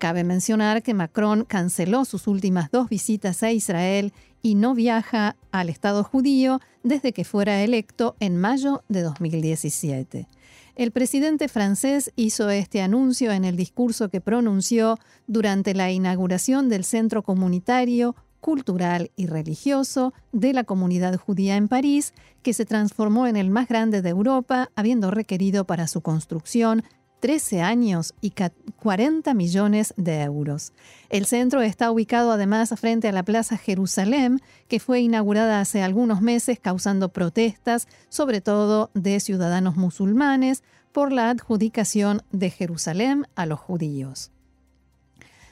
Cabe 0.04 0.26
mencionar 0.26 0.84
que 0.84 0.94
Macron 0.94 1.46
canceló 1.46 2.04
sus 2.04 2.28
últimas 2.28 2.70
dos 2.70 2.90
visitas 2.90 3.42
a 3.42 3.54
Israel 3.54 4.12
y 4.42 4.56
no 4.56 4.76
viaja 4.76 5.38
al 5.54 5.70
Estado 5.70 6.04
judío 6.04 6.60
desde 6.84 7.14
que 7.14 7.24
fuera 7.24 7.64
electo 7.64 8.18
en 8.20 8.36
mayo 8.36 8.84
de 8.90 9.02
2017. 9.02 10.28
El 10.76 10.92
presidente 10.92 11.48
francés 11.48 12.12
hizo 12.18 12.50
este 12.50 12.82
anuncio 12.82 13.32
en 13.32 13.46
el 13.46 13.56
discurso 13.56 14.10
que 14.10 14.20
pronunció 14.20 15.00
durante 15.28 15.74
la 15.74 15.90
inauguración 15.90 16.68
del 16.68 16.84
Centro 16.84 17.24
Comunitario, 17.24 18.14
Cultural 18.42 19.10
y 19.16 19.28
Religioso 19.28 20.14
de 20.34 20.52
la 20.52 20.66
Comunidad 20.66 21.16
Judía 21.16 21.56
en 21.56 21.70
París, 21.70 22.14
que 22.42 22.52
se 22.52 22.66
transformó 22.66 23.26
en 23.26 23.38
el 23.38 23.50
más 23.50 23.70
grande 23.70 24.02
de 24.02 24.10
Europa, 24.10 24.70
habiendo 24.76 25.12
requerido 25.12 25.64
para 25.64 25.88
su 25.88 26.02
construcción 26.02 26.84
13 27.24 27.62
años 27.62 28.14
y 28.20 28.34
40 28.82 29.34
millones 29.34 29.94
de 29.96 30.24
euros. 30.24 30.74
El 31.08 31.26
centro 31.26 31.62
está 31.62 31.90
ubicado 31.90 32.34
además 32.34 32.74
frente 32.78 33.08
a 33.08 33.14
la 33.14 33.24
Plaza 33.24 33.56
Jerusalén, 33.56 34.42
que 34.68 34.82
fue 34.82 35.00
inaugurada 35.00 35.62
hace 35.62 35.82
algunos 35.82 36.20
meses 36.20 36.60
causando 36.60 37.14
protestas, 37.14 37.88
sobre 38.10 38.42
todo 38.42 38.92
de 38.94 39.22
ciudadanos 39.22 39.78
musulmanes, 39.78 40.64
por 40.92 41.14
la 41.14 41.30
adjudicación 41.30 42.24
de 42.34 42.50
Jerusalén 42.50 43.26
a 43.36 43.46
los 43.46 43.62
judíos. 43.62 44.32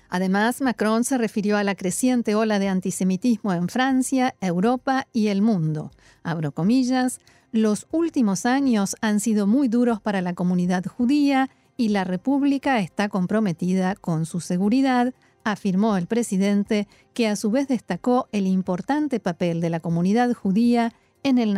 Además, 0.09 0.59
Macron 0.59 1.05
se 1.05 1.17
refirió 1.17 1.55
a 1.55 1.63
la 1.63 1.75
creciente 1.75 2.35
ola 2.35 2.59
de 2.59 2.67
antisemitismo 2.67 3.53
en 3.53 3.69
Francia, 3.69 4.35
Europa 4.41 5.07
y 5.13 5.27
el 5.27 5.41
mundo. 5.41 5.91
Abro 6.21 6.51
comillas, 6.51 7.21
los 7.53 7.87
últimos 7.91 8.45
años 8.45 8.97
han 8.99 9.21
sido 9.21 9.47
muy 9.47 9.69
duros 9.69 10.01
para 10.01 10.21
la 10.21 10.33
comunidad 10.33 10.83
judía 10.85 11.49
y 11.81 11.89
la 11.89 12.03
República 12.03 12.79
está 12.79 13.09
comprometida 13.09 13.95
con 13.95 14.27
su 14.27 14.39
seguridad, 14.39 15.15
afirmó 15.43 15.97
el 15.97 16.05
presidente, 16.05 16.87
que 17.15 17.27
a 17.27 17.35
su 17.35 17.49
vez 17.49 17.67
destacó 17.67 18.29
el 18.31 18.45
importante 18.45 19.19
papel 19.19 19.61
de 19.61 19.71
la 19.71 19.79
comunidad 19.79 20.31
judía 20.31 20.93
en 21.23 21.39
el 21.39 21.55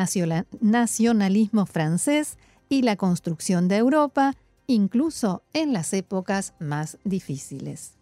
nacionalismo 0.62 1.66
francés 1.66 2.38
y 2.70 2.84
la 2.84 2.96
construcción 2.96 3.68
de 3.68 3.76
Europa, 3.76 4.38
incluso 4.66 5.44
en 5.52 5.74
las 5.74 5.92
épocas 5.92 6.54
más 6.58 7.00
difíciles. 7.04 7.98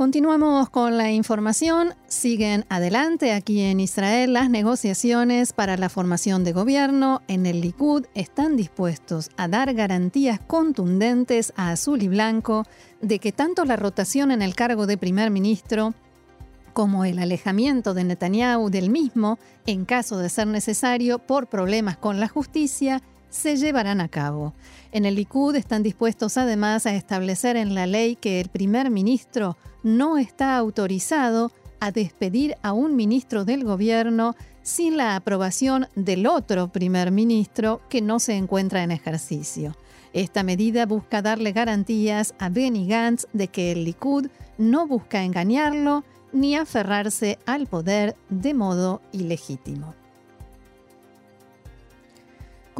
Continuamos 0.00 0.70
con 0.70 0.96
la 0.96 1.12
información. 1.12 1.92
Siguen 2.06 2.64
adelante 2.70 3.34
aquí 3.34 3.60
en 3.60 3.80
Israel 3.80 4.32
las 4.32 4.48
negociaciones 4.48 5.52
para 5.52 5.76
la 5.76 5.90
formación 5.90 6.42
de 6.42 6.54
gobierno. 6.54 7.20
En 7.28 7.44
el 7.44 7.60
Likud 7.60 8.06
están 8.14 8.56
dispuestos 8.56 9.28
a 9.36 9.46
dar 9.46 9.74
garantías 9.74 10.40
contundentes 10.40 11.52
a 11.54 11.72
Azul 11.72 12.02
y 12.02 12.08
Blanco 12.08 12.64
de 13.02 13.18
que 13.18 13.30
tanto 13.30 13.66
la 13.66 13.76
rotación 13.76 14.30
en 14.30 14.40
el 14.40 14.54
cargo 14.54 14.86
de 14.86 14.96
primer 14.96 15.30
ministro 15.30 15.92
como 16.72 17.04
el 17.04 17.18
alejamiento 17.18 17.92
de 17.92 18.04
Netanyahu 18.04 18.70
del 18.70 18.88
mismo, 18.88 19.38
en 19.66 19.84
caso 19.84 20.16
de 20.16 20.30
ser 20.30 20.46
necesario 20.46 21.18
por 21.18 21.48
problemas 21.48 21.98
con 21.98 22.20
la 22.20 22.28
justicia, 22.28 23.02
se 23.30 23.56
llevarán 23.56 24.00
a 24.00 24.08
cabo. 24.08 24.52
En 24.92 25.06
el 25.06 25.14
Likud 25.14 25.54
están 25.54 25.82
dispuestos 25.82 26.36
además 26.36 26.86
a 26.86 26.94
establecer 26.94 27.56
en 27.56 27.74
la 27.74 27.86
ley 27.86 28.16
que 28.16 28.40
el 28.40 28.48
primer 28.48 28.90
ministro 28.90 29.56
no 29.82 30.18
está 30.18 30.56
autorizado 30.56 31.52
a 31.80 31.92
despedir 31.92 32.56
a 32.62 32.72
un 32.72 32.96
ministro 32.96 33.44
del 33.44 33.64
gobierno 33.64 34.36
sin 34.62 34.96
la 34.96 35.16
aprobación 35.16 35.86
del 35.94 36.26
otro 36.26 36.68
primer 36.68 37.10
ministro 37.10 37.80
que 37.88 38.02
no 38.02 38.18
se 38.18 38.36
encuentra 38.36 38.82
en 38.82 38.90
ejercicio. 38.90 39.74
Esta 40.12 40.42
medida 40.42 40.86
busca 40.86 41.22
darle 41.22 41.52
garantías 41.52 42.34
a 42.38 42.48
Benny 42.48 42.86
Gantz 42.86 43.26
de 43.32 43.48
que 43.48 43.72
el 43.72 43.84
Likud 43.84 44.26
no 44.58 44.86
busca 44.86 45.22
engañarlo 45.22 46.04
ni 46.32 46.56
aferrarse 46.56 47.38
al 47.46 47.66
poder 47.66 48.16
de 48.28 48.54
modo 48.54 49.00
ilegítimo. 49.12 49.99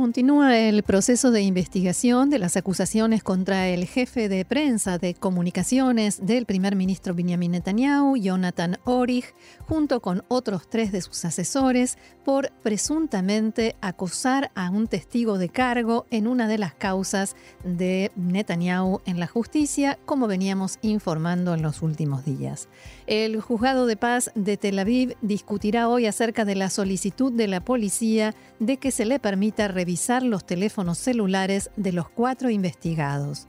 Continúa 0.00 0.56
el 0.56 0.82
proceso 0.82 1.30
de 1.30 1.42
investigación 1.42 2.30
de 2.30 2.38
las 2.38 2.56
acusaciones 2.56 3.22
contra 3.22 3.68
el 3.68 3.84
jefe 3.84 4.30
de 4.30 4.46
prensa 4.46 4.96
de 4.96 5.12
comunicaciones 5.12 6.24
del 6.24 6.46
primer 6.46 6.74
ministro 6.74 7.14
Benjamin 7.14 7.52
Netanyahu, 7.52 8.16
Jonathan 8.16 8.78
Orich, 8.84 9.34
junto 9.68 10.00
con 10.00 10.24
otros 10.28 10.70
tres 10.70 10.90
de 10.90 11.02
sus 11.02 11.26
asesores, 11.26 11.98
por 12.24 12.50
presuntamente 12.62 13.76
acosar 13.82 14.50
a 14.54 14.70
un 14.70 14.88
testigo 14.88 15.36
de 15.36 15.50
cargo 15.50 16.06
en 16.10 16.26
una 16.26 16.48
de 16.48 16.56
las 16.56 16.72
causas 16.72 17.36
de 17.62 18.10
Netanyahu 18.16 19.02
en 19.04 19.20
la 19.20 19.26
justicia, 19.26 19.98
como 20.06 20.28
veníamos 20.28 20.78
informando 20.80 21.52
en 21.52 21.60
los 21.60 21.82
últimos 21.82 22.24
días. 22.24 22.70
El 23.10 23.40
juzgado 23.40 23.86
de 23.86 23.96
paz 23.96 24.30
de 24.36 24.56
Tel 24.56 24.78
Aviv 24.78 25.16
discutirá 25.20 25.88
hoy 25.88 26.06
acerca 26.06 26.44
de 26.44 26.54
la 26.54 26.70
solicitud 26.70 27.32
de 27.32 27.48
la 27.48 27.60
policía 27.60 28.36
de 28.60 28.76
que 28.76 28.92
se 28.92 29.04
le 29.04 29.18
permita 29.18 29.66
revisar 29.66 30.22
los 30.22 30.46
teléfonos 30.46 30.98
celulares 30.98 31.72
de 31.74 31.90
los 31.90 32.08
cuatro 32.08 32.50
investigados. 32.50 33.48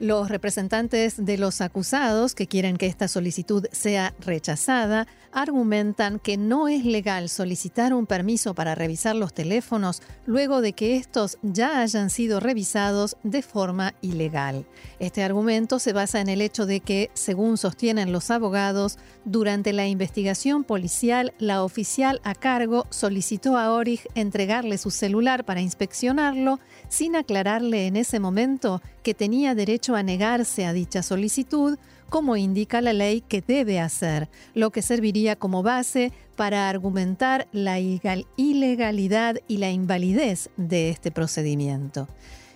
Los 0.00 0.28
representantes 0.28 1.24
de 1.24 1.38
los 1.38 1.60
acusados, 1.60 2.34
que 2.34 2.48
quieren 2.48 2.76
que 2.76 2.86
esta 2.86 3.06
solicitud 3.06 3.66
sea 3.70 4.12
rechazada, 4.18 5.06
argumentan 5.30 6.18
que 6.18 6.36
no 6.36 6.66
es 6.66 6.84
legal 6.84 7.28
solicitar 7.28 7.94
un 7.94 8.06
permiso 8.06 8.54
para 8.54 8.74
revisar 8.74 9.14
los 9.14 9.32
teléfonos 9.32 10.02
luego 10.26 10.60
de 10.60 10.72
que 10.72 10.96
estos 10.96 11.38
ya 11.42 11.80
hayan 11.80 12.10
sido 12.10 12.40
revisados 12.40 13.16
de 13.22 13.42
forma 13.42 13.94
ilegal. 14.00 14.66
Este 14.98 15.22
argumento 15.22 15.78
se 15.78 15.92
basa 15.92 16.20
en 16.20 16.28
el 16.28 16.40
hecho 16.40 16.66
de 16.66 16.80
que, 16.80 17.10
según 17.14 17.56
sostienen 17.56 18.12
los 18.12 18.30
abogados, 18.30 18.98
durante 19.24 19.72
la 19.72 19.86
investigación 19.86 20.64
policial, 20.64 21.34
la 21.38 21.62
oficial 21.62 22.20
a 22.24 22.34
cargo 22.34 22.86
solicitó 22.90 23.56
a 23.56 23.72
Orich 23.72 24.08
entregarle 24.14 24.78
su 24.78 24.90
celular 24.90 25.44
para 25.44 25.60
inspeccionarlo 25.60 26.58
sin 26.88 27.14
aclararle 27.16 27.86
en 27.86 27.96
ese 27.96 28.18
momento 28.20 28.82
que 29.04 29.14
tenía 29.14 29.54
derecho 29.54 29.94
a 29.94 30.02
negarse 30.02 30.64
a 30.64 30.72
dicha 30.72 31.02
solicitud, 31.02 31.78
como 32.08 32.36
indica 32.36 32.80
la 32.80 32.92
ley 32.92 33.20
que 33.20 33.42
debe 33.42 33.78
hacer, 33.78 34.28
lo 34.54 34.70
que 34.70 34.82
serviría 34.82 35.36
como 35.36 35.62
base 35.62 36.10
para 36.36 36.68
argumentar 36.68 37.46
la 37.52 37.78
ilegalidad 37.78 39.36
y 39.46 39.58
la 39.58 39.70
invalidez 39.70 40.48
de 40.56 40.88
este 40.88 41.12
procedimiento. 41.12 42.08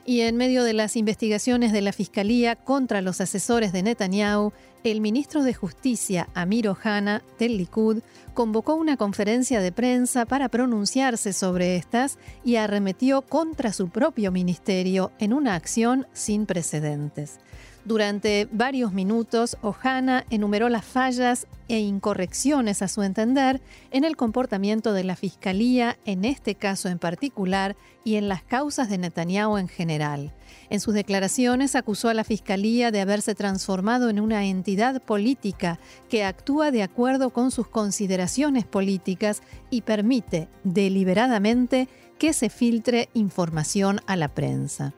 Y 0.09 0.23
en 0.23 0.39
medio 0.39 0.65
de 0.65 0.73
las 0.73 0.97
investigaciones 0.97 1.71
de 1.71 1.83
la 1.83 1.93
Fiscalía 1.93 2.57
contra 2.57 3.03
los 3.03 3.21
asesores 3.21 3.75
de 3.75 3.83
Netanyahu, 3.83 4.55
el 4.83 5.03
ministro 5.03 5.43
de 5.43 5.53
Justicia, 5.53 6.31
Amir 6.33 6.71
Ohana, 6.71 7.23
del 7.39 7.59
Likud, 7.59 7.99
convocó 8.33 8.75
una 8.75 8.97
conferencia 8.97 9.61
de 9.61 9.71
prensa 9.71 10.25
para 10.25 10.49
pronunciarse 10.49 11.35
sobre 11.35 11.77
estas 11.77 12.17
y 12.43 12.57
arremetió 12.57 13.21
contra 13.21 13.75
su 13.75 13.91
propio 13.91 14.33
ministerio 14.33 15.13
en 15.19 15.35
una 15.35 15.55
acción 15.57 16.07
sin 16.15 16.47
precedentes. 16.47 17.39
Durante 17.89 18.47
varios 18.53 18.93
minutos, 18.93 19.57
Ohana 19.63 20.27
enumeró 20.29 20.69
las 20.69 20.85
fallas 20.85 21.47
e 21.69 21.79
incorrecciones, 21.79 22.83
a 22.83 22.89
su 22.89 23.03
entender, 23.03 23.63
en 23.93 24.05
el 24.05 24.15
comportamiento 24.15 24.93
de 24.93 25.05
la 25.05 25.17
Fiscalía, 25.17 25.97
en 26.05 26.27
este 26.27 26.55
caso 26.55 26.91
en 26.91 26.99
particular, 26.99 27.77
y 28.05 28.17
en 28.17 28.29
las 28.29 28.43
causas 28.43 28.91
de 28.91 28.99
Netanyahu 28.99 29.57
en 29.57 29.69
general. 29.69 30.35
En 30.69 30.81
sus 30.81 30.93
declaraciones 30.93 31.75
acusó 31.77 32.11
a 32.11 32.15
la 32.15 32.25
Fiscalía 32.25 32.91
de 32.91 33.01
haberse 33.01 33.35
transformado 33.35 34.11
en 34.11 34.21
una 34.21 34.45
entidad 34.45 35.01
política 35.01 35.79
que 36.11 36.25
actúa 36.25 36.71
de 36.71 36.83
acuerdo 36.83 37.31
con 37.31 37.51
sus 37.51 37.69
consideraciones 37.69 38.67
políticas 38.67 39.41
y 39.71 39.81
permite 39.81 40.49
deliberadamente 40.63 41.89
que 42.19 42.35
se 42.35 42.51
filtre 42.51 43.09
información 43.15 44.01
a 44.07 44.17
la 44.17 44.29
prensa. 44.29 44.93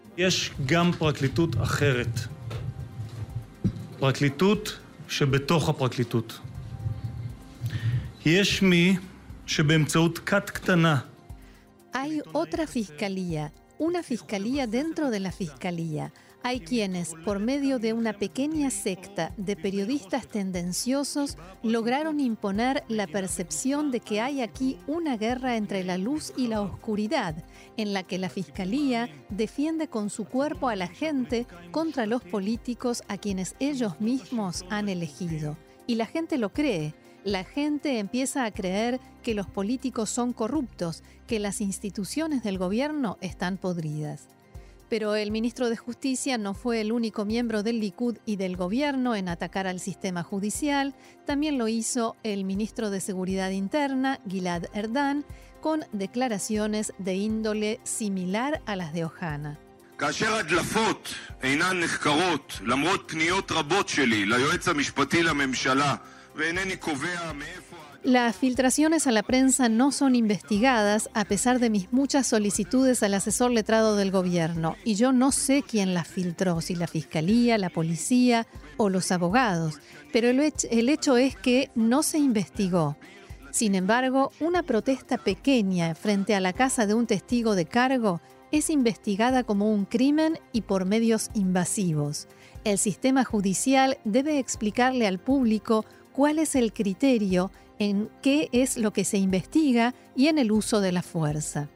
פרקליטות 4.00 4.78
שבתוך 5.08 5.68
הפרקליטות. 5.68 6.38
יש 8.26 8.62
מי 8.62 8.96
שבאמצעות 9.46 10.18
כת 10.18 10.50
קטנה 10.50 10.98
Hay 11.92 12.22
otra 12.32 12.66
fiscalía, 12.66 13.52
una 13.78 14.02
fiscalía 14.02 14.66
dentro 14.66 15.10
de 15.10 15.20
la 15.20 15.32
fiscalía. 15.32 16.04
Hay 16.42 16.60
quienes, 16.60 17.14
por 17.26 17.38
medio 17.38 17.78
de 17.78 17.92
una 17.92 18.14
pequeña 18.14 18.70
secta 18.70 19.34
de 19.36 19.56
periodistas 19.56 20.26
tendenciosos, 20.26 21.36
lograron 21.62 22.18
imponer 22.18 22.82
la 22.88 23.06
percepción 23.06 23.90
de 23.90 24.00
que 24.00 24.22
hay 24.22 24.40
aquí 24.40 24.78
una 24.86 25.18
guerra 25.18 25.56
entre 25.56 25.84
la 25.84 25.98
luz 25.98 26.32
y 26.38 26.46
la 26.46 26.62
oscuridad, 26.62 27.44
en 27.76 27.92
la 27.92 28.04
que 28.04 28.18
la 28.18 28.30
Fiscalía 28.30 29.10
defiende 29.28 29.88
con 29.88 30.08
su 30.08 30.24
cuerpo 30.24 30.70
a 30.70 30.76
la 30.76 30.88
gente 30.88 31.46
contra 31.72 32.06
los 32.06 32.22
políticos 32.22 33.02
a 33.08 33.18
quienes 33.18 33.54
ellos 33.60 34.00
mismos 34.00 34.64
han 34.70 34.88
elegido. 34.88 35.58
Y 35.86 35.96
la 35.96 36.06
gente 36.06 36.38
lo 36.38 36.54
cree. 36.54 36.94
La 37.22 37.44
gente 37.44 37.98
empieza 37.98 38.46
a 38.46 38.50
creer 38.50 38.98
que 39.22 39.34
los 39.34 39.46
políticos 39.46 40.08
son 40.08 40.32
corruptos, 40.32 41.02
que 41.26 41.38
las 41.38 41.60
instituciones 41.60 42.42
del 42.42 42.56
gobierno 42.56 43.18
están 43.20 43.58
podridas. 43.58 44.26
Pero 44.90 45.14
el 45.14 45.30
ministro 45.30 45.70
de 45.70 45.76
Justicia 45.76 46.36
no 46.36 46.52
fue 46.52 46.80
el 46.80 46.90
único 46.90 47.24
miembro 47.24 47.62
del 47.62 47.78
Likud 47.78 48.18
y 48.26 48.34
del 48.34 48.56
gobierno 48.56 49.14
en 49.14 49.28
atacar 49.28 49.68
al 49.68 49.78
sistema 49.78 50.24
judicial, 50.24 50.96
también 51.24 51.58
lo 51.58 51.68
hizo 51.68 52.16
el 52.24 52.44
ministro 52.44 52.90
de 52.90 53.00
Seguridad 53.00 53.50
Interna, 53.50 54.18
Gilad 54.28 54.64
Erdan, 54.74 55.24
con 55.60 55.84
declaraciones 55.92 56.92
de 56.98 57.14
índole 57.14 57.80
similar 57.84 58.62
a 58.66 58.74
las 58.74 58.92
de 58.92 59.04
Ohana. 59.04 59.60
Las 68.02 68.34
filtraciones 68.34 69.06
a 69.06 69.12
la 69.12 69.22
prensa 69.22 69.68
no 69.68 69.92
son 69.92 70.16
investigadas 70.16 71.10
a 71.12 71.26
pesar 71.26 71.58
de 71.58 71.68
mis 71.68 71.92
muchas 71.92 72.26
solicitudes 72.26 73.02
al 73.02 73.12
asesor 73.12 73.50
letrado 73.50 73.94
del 73.94 74.10
gobierno 74.10 74.76
y 74.86 74.94
yo 74.94 75.12
no 75.12 75.32
sé 75.32 75.62
quién 75.62 75.92
las 75.92 76.08
filtró, 76.08 76.62
si 76.62 76.74
la 76.74 76.86
fiscalía, 76.86 77.58
la 77.58 77.68
policía 77.68 78.46
o 78.78 78.88
los 78.88 79.12
abogados, 79.12 79.80
pero 80.14 80.30
el 80.30 80.88
hecho 80.88 81.16
es 81.18 81.36
que 81.36 81.70
no 81.74 82.02
se 82.02 82.16
investigó. 82.16 82.96
Sin 83.50 83.74
embargo, 83.74 84.32
una 84.40 84.62
protesta 84.62 85.18
pequeña 85.18 85.94
frente 85.94 86.34
a 86.34 86.40
la 86.40 86.54
casa 86.54 86.86
de 86.86 86.94
un 86.94 87.06
testigo 87.06 87.54
de 87.54 87.66
cargo 87.66 88.22
es 88.50 88.70
investigada 88.70 89.44
como 89.44 89.70
un 89.70 89.84
crimen 89.84 90.38
y 90.52 90.62
por 90.62 90.86
medios 90.86 91.28
invasivos. 91.34 92.28
El 92.64 92.78
sistema 92.78 93.24
judicial 93.24 93.98
debe 94.04 94.38
explicarle 94.38 95.06
al 95.06 95.18
público 95.18 95.84
cuál 96.12 96.38
es 96.38 96.54
el 96.54 96.72
criterio 96.72 97.50
en 97.80 98.10
qué 98.22 98.48
es 98.52 98.76
lo 98.76 98.92
que 98.92 99.04
se 99.04 99.18
investiga 99.18 99.94
y 100.14 100.28
en 100.28 100.38
el 100.38 100.52
uso 100.52 100.80
de 100.80 100.92
la 100.92 101.02
fuerza. 101.02 101.70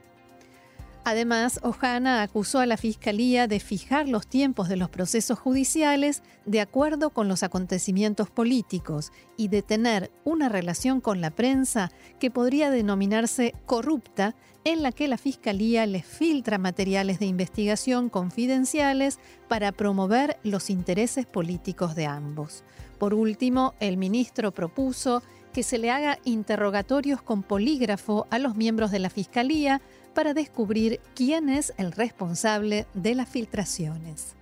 Además, 1.06 1.60
Ohana 1.62 2.22
acusó 2.22 2.60
a 2.60 2.66
la 2.66 2.78
Fiscalía 2.78 3.46
de 3.46 3.60
fijar 3.60 4.08
los 4.08 4.26
tiempos 4.26 4.70
de 4.70 4.76
los 4.76 4.88
procesos 4.88 5.38
judiciales 5.38 6.22
de 6.46 6.62
acuerdo 6.62 7.10
con 7.10 7.28
los 7.28 7.42
acontecimientos 7.42 8.30
políticos 8.30 9.12
y 9.36 9.48
de 9.48 9.60
tener 9.60 10.10
una 10.24 10.48
relación 10.48 11.02
con 11.02 11.20
la 11.20 11.30
prensa 11.30 11.90
que 12.18 12.30
podría 12.30 12.70
denominarse 12.70 13.54
corrupta, 13.66 14.34
en 14.64 14.82
la 14.82 14.92
que 14.92 15.08
la 15.08 15.18
Fiscalía 15.18 15.84
les 15.84 16.06
filtra 16.06 16.56
materiales 16.56 17.18
de 17.18 17.26
investigación 17.26 18.08
confidenciales 18.08 19.18
para 19.46 19.72
promover 19.72 20.38
los 20.42 20.70
intereses 20.70 21.26
políticos 21.26 21.94
de 21.94 22.06
ambos. 22.06 22.64
Por 22.98 23.12
último, 23.12 23.74
el 23.80 23.98
ministro 23.98 24.52
propuso 24.52 25.22
que 25.54 25.62
se 25.62 25.78
le 25.78 25.90
haga 25.90 26.18
interrogatorios 26.24 27.22
con 27.22 27.44
polígrafo 27.44 28.26
a 28.30 28.38
los 28.38 28.56
miembros 28.56 28.90
de 28.90 28.98
la 28.98 29.08
Fiscalía 29.08 29.80
para 30.12 30.34
descubrir 30.34 31.00
quién 31.14 31.48
es 31.48 31.72
el 31.78 31.92
responsable 31.92 32.86
de 32.92 33.14
las 33.14 33.28
filtraciones. 33.28 34.34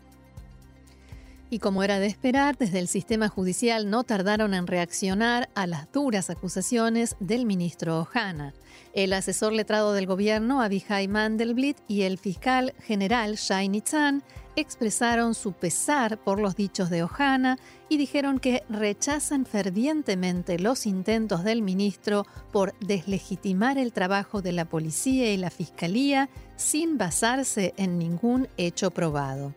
Y 1.51 1.59
como 1.59 1.83
era 1.83 1.98
de 1.98 2.07
esperar, 2.07 2.57
desde 2.57 2.79
el 2.79 2.88
sistema 2.88 3.29
judicial 3.29 3.90
no 3.90 4.05
tardaron 4.05 4.55
en 4.55 4.66
reaccionar 4.66 5.51
a 5.55 5.66
las 5.66 5.92
duras 5.92 6.31
acusaciones 6.31 7.14
del 7.20 7.44
ministro 7.44 8.01
Ohana. 8.01 8.55
El 8.94 9.12
asesor 9.12 9.53
letrado 9.53 9.92
del 9.92 10.07
gobierno, 10.07 10.62
Abihai 10.62 11.09
Mandelblit, 11.09 11.77
y 11.88 12.03
el 12.03 12.16
fiscal 12.16 12.72
general, 12.81 13.35
Shai 13.35 13.68
Nitzan, 13.68 14.22
expresaron 14.56 15.34
su 15.34 15.52
pesar 15.52 16.18
por 16.18 16.40
los 16.40 16.56
dichos 16.56 16.90
de 16.90 17.02
Ohana 17.02 17.58
y 17.88 17.96
dijeron 17.96 18.38
que 18.38 18.62
rechazan 18.68 19.46
fervientemente 19.46 20.58
los 20.58 20.86
intentos 20.86 21.44
del 21.44 21.62
ministro 21.62 22.26
por 22.52 22.74
deslegitimar 22.80 23.78
el 23.78 23.92
trabajo 23.92 24.42
de 24.42 24.52
la 24.52 24.64
policía 24.64 25.32
y 25.32 25.36
la 25.36 25.50
fiscalía 25.50 26.28
sin 26.56 26.98
basarse 26.98 27.74
en 27.76 27.98
ningún 27.98 28.48
hecho 28.56 28.90
probado. 28.90 29.54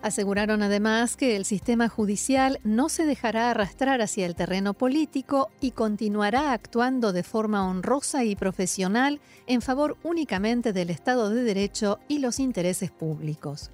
Aseguraron 0.00 0.62
además 0.62 1.16
que 1.16 1.34
el 1.34 1.44
sistema 1.44 1.88
judicial 1.88 2.60
no 2.62 2.88
se 2.88 3.04
dejará 3.04 3.50
arrastrar 3.50 4.00
hacia 4.00 4.26
el 4.26 4.36
terreno 4.36 4.72
político 4.72 5.50
y 5.60 5.72
continuará 5.72 6.52
actuando 6.52 7.12
de 7.12 7.24
forma 7.24 7.68
honrosa 7.68 8.22
y 8.24 8.36
profesional 8.36 9.20
en 9.48 9.60
favor 9.60 9.96
únicamente 10.04 10.72
del 10.72 10.90
Estado 10.90 11.30
de 11.30 11.42
Derecho 11.42 11.98
y 12.06 12.20
los 12.20 12.38
intereses 12.38 12.92
públicos. 12.92 13.70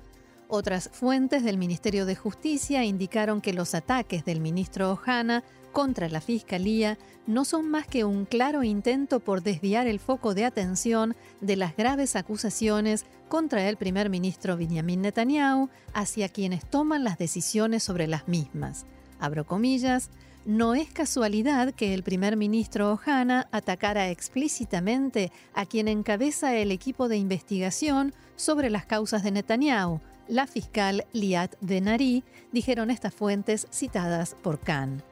Otras 0.48 0.88
fuentes 0.92 1.44
del 1.44 1.58
Ministerio 1.58 2.06
de 2.06 2.16
Justicia 2.16 2.84
indicaron 2.84 3.42
que 3.42 3.52
los 3.52 3.74
ataques 3.74 4.24
del 4.24 4.40
ministro 4.40 4.92
Ojana 4.92 5.44
contra 5.74 6.08
la 6.08 6.20
Fiscalía 6.20 6.96
no 7.26 7.44
son 7.44 7.68
más 7.68 7.86
que 7.88 8.04
un 8.04 8.26
claro 8.26 8.62
intento 8.62 9.18
por 9.18 9.42
desviar 9.42 9.88
el 9.88 9.98
foco 9.98 10.32
de 10.32 10.44
atención 10.44 11.16
de 11.40 11.56
las 11.56 11.76
graves 11.76 12.14
acusaciones 12.14 13.04
contra 13.28 13.68
el 13.68 13.76
primer 13.76 14.08
ministro 14.08 14.56
Benjamin 14.56 15.02
Netanyahu 15.02 15.68
hacia 15.92 16.28
quienes 16.28 16.64
toman 16.64 17.02
las 17.02 17.18
decisiones 17.18 17.82
sobre 17.82 18.06
las 18.06 18.28
mismas. 18.28 18.86
Abro 19.18 19.44
comillas, 19.46 20.10
no 20.46 20.76
es 20.76 20.92
casualidad 20.92 21.74
que 21.74 21.92
el 21.92 22.04
primer 22.04 22.36
ministro 22.36 22.92
Ohana 22.92 23.48
atacara 23.50 24.10
explícitamente 24.10 25.32
a 25.54 25.66
quien 25.66 25.88
encabeza 25.88 26.54
el 26.54 26.70
equipo 26.70 27.08
de 27.08 27.16
investigación 27.16 28.14
sobre 28.36 28.70
las 28.70 28.86
causas 28.86 29.24
de 29.24 29.32
Netanyahu, 29.32 30.00
la 30.28 30.46
fiscal 30.46 31.04
Liat 31.12 31.56
Benari, 31.60 32.22
dijeron 32.52 32.90
estas 32.90 33.12
fuentes 33.12 33.66
citadas 33.72 34.36
por 34.40 34.60
Khan. 34.60 35.02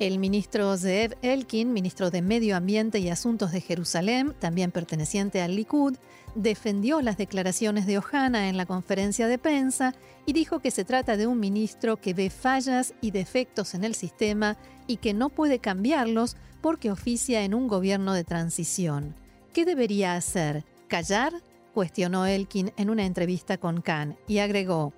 El 0.00 0.18
ministro 0.18 0.76
Zeev 0.76 1.16
Elkin, 1.22 1.72
ministro 1.72 2.10
de 2.10 2.20
Medio 2.20 2.56
Ambiente 2.56 2.98
y 2.98 3.10
Asuntos 3.10 3.52
de 3.52 3.60
Jerusalén, 3.60 4.34
también 4.40 4.72
perteneciente 4.72 5.40
al 5.40 5.54
Likud, 5.54 5.96
defendió 6.34 7.00
las 7.00 7.16
declaraciones 7.16 7.86
de 7.86 7.98
Ohana 7.98 8.48
en 8.48 8.56
la 8.56 8.66
conferencia 8.66 9.28
de 9.28 9.38
prensa 9.38 9.94
y 10.26 10.32
dijo 10.32 10.58
que 10.58 10.72
se 10.72 10.84
trata 10.84 11.16
de 11.16 11.28
un 11.28 11.38
ministro 11.38 11.96
que 11.96 12.12
ve 12.12 12.28
fallas 12.28 12.92
y 13.00 13.12
defectos 13.12 13.74
en 13.74 13.84
el 13.84 13.94
sistema 13.94 14.56
y 14.88 14.96
que 14.96 15.14
no 15.14 15.28
puede 15.28 15.60
cambiarlos 15.60 16.36
porque 16.60 16.90
oficia 16.90 17.44
en 17.44 17.54
un 17.54 17.68
gobierno 17.68 18.14
de 18.14 18.24
transición. 18.24 19.14
¿Qué 19.52 19.64
debería 19.64 20.16
hacer? 20.16 20.64
¿Callar? 20.88 21.34
cuestionó 21.72 22.24
Elkin 22.26 22.72
en 22.76 22.90
una 22.90 23.04
entrevista 23.04 23.58
con 23.58 23.80
Khan 23.80 24.16
y 24.26 24.38
agregó, 24.38 24.92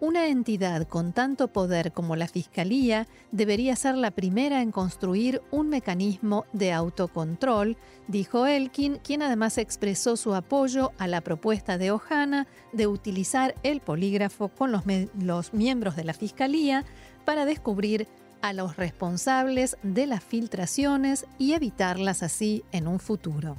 una 0.00 0.28
entidad 0.28 0.86
con 0.86 1.12
tanto 1.12 1.48
poder 1.48 1.92
como 1.92 2.16
la 2.16 2.28
Fiscalía 2.28 3.06
debería 3.32 3.74
ser 3.76 3.96
la 3.96 4.10
primera 4.10 4.62
en 4.62 4.70
construir 4.70 5.42
un 5.50 5.68
mecanismo 5.68 6.44
de 6.52 6.72
autocontrol, 6.72 7.76
dijo 8.06 8.46
Elkin, 8.46 8.96
quien 8.96 9.22
además 9.22 9.58
expresó 9.58 10.16
su 10.16 10.34
apoyo 10.34 10.92
a 10.98 11.06
la 11.06 11.20
propuesta 11.20 11.78
de 11.78 11.90
Ohana 11.90 12.46
de 12.72 12.86
utilizar 12.86 13.54
el 13.62 13.80
polígrafo 13.80 14.48
con 14.48 14.72
los, 14.72 14.84
los 15.20 15.52
miembros 15.52 15.96
de 15.96 16.04
la 16.04 16.14
Fiscalía 16.14 16.84
para 17.24 17.44
descubrir 17.44 18.06
a 18.40 18.52
los 18.52 18.76
responsables 18.76 19.76
de 19.82 20.06
las 20.06 20.22
filtraciones 20.22 21.26
y 21.38 21.54
evitarlas 21.54 22.22
así 22.22 22.64
en 22.72 22.86
un 22.86 23.00
futuro. 23.00 23.56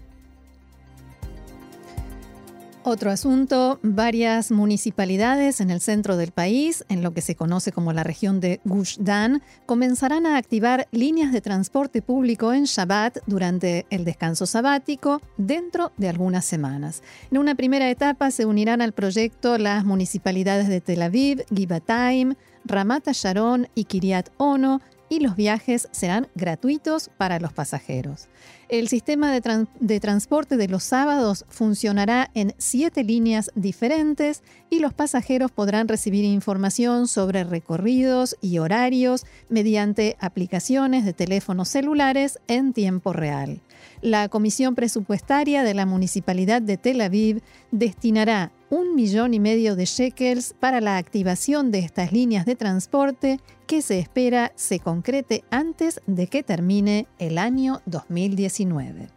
Otro 2.83 3.11
asunto, 3.11 3.77
varias 3.83 4.51
municipalidades 4.51 5.59
en 5.59 5.69
el 5.69 5.81
centro 5.81 6.15
del 6.15 6.31
país, 6.31 6.85
en 6.87 7.03
lo 7.03 7.13
que 7.13 7.19
se 7.19 7.35
conoce 7.35 7.73
como 7.73 7.91
la 7.91 8.05
región 8.05 8.39
de 8.39 8.61
Gush 8.63 8.99
Dan, 8.99 9.43
comenzarán 9.65 10.25
a 10.25 10.37
activar 10.37 10.87
líneas 10.91 11.33
de 11.33 11.41
transporte 11.41 12.01
público 12.01 12.53
en 12.53 12.63
Shabbat 12.63 13.17
durante 13.27 13.85
el 13.89 14.05
descanso 14.05 14.45
sabático 14.45 15.21
dentro 15.35 15.91
de 15.97 16.07
algunas 16.07 16.45
semanas. 16.45 17.03
En 17.29 17.39
una 17.39 17.53
primera 17.53 17.89
etapa 17.89 18.31
se 18.31 18.45
unirán 18.45 18.81
al 18.81 18.93
proyecto 18.93 19.57
las 19.57 19.83
municipalidades 19.83 20.69
de 20.69 20.79
Tel 20.79 21.01
Aviv, 21.01 21.43
Givatayim, 21.53 22.35
Ramat 22.63 23.09
Sharon 23.11 23.67
y 23.75 23.83
Kiryat 23.83 24.29
Ono, 24.37 24.79
y 25.09 25.19
los 25.19 25.35
viajes 25.35 25.89
serán 25.91 26.27
gratuitos 26.35 27.09
para 27.17 27.39
los 27.39 27.51
pasajeros. 27.51 28.29
El 28.69 28.87
sistema 28.87 29.31
de, 29.31 29.99
transporte 29.99 30.55
de 30.55 30.67
los 30.67 30.83
sábados 30.83 31.43
funcionará 31.49 32.29
en 32.35 32.53
siete 32.59 33.03
líneas 33.03 33.49
diferentes 33.55 34.43
y 34.69 34.77
los 34.77 34.93
pasajeros 34.93 35.49
podrán 35.49 35.87
recibir 35.87 36.23
información 36.23 37.07
sobre 37.07 37.43
recorridos 37.43 38.37
y 38.41 38.59
horarios 38.59 39.25
mediante 39.49 40.17
aplicaciones 40.19 41.03
de 41.03 41.13
teléfonos 41.13 41.67
celulares 41.69 42.37
en 42.47 42.73
tiempo 42.73 43.11
real. 43.11 43.59
La 44.01 44.29
Comisión 44.29 44.75
Presupuestaria 44.75 45.63
de 45.63 45.73
la 45.73 45.87
Municipalidad 45.87 46.61
de 46.61 46.77
Tel 46.77 47.01
Aviv 47.01 47.41
destinará 47.71 48.51
un 48.69 48.95
millón 48.95 49.33
y 49.33 49.39
medio 49.39 49.75
de 49.75 49.85
shekels 49.85 50.53
para 50.59 50.81
la 50.81 50.97
activación 50.97 51.71
de 51.71 51.79
estas 51.79 52.11
líneas 52.11 52.45
de 52.45 52.55
transporte 52.55 53.39
que 53.67 53.81
se 53.81 53.99
espera 53.99 54.51
se 54.55 54.79
concrete 54.79 55.43
antes 55.49 56.01
de 56.05 56.27
que 56.27 56.43
termine 56.43 57.07
el 57.17 57.37
año 57.37 57.81
2019. 57.85 59.07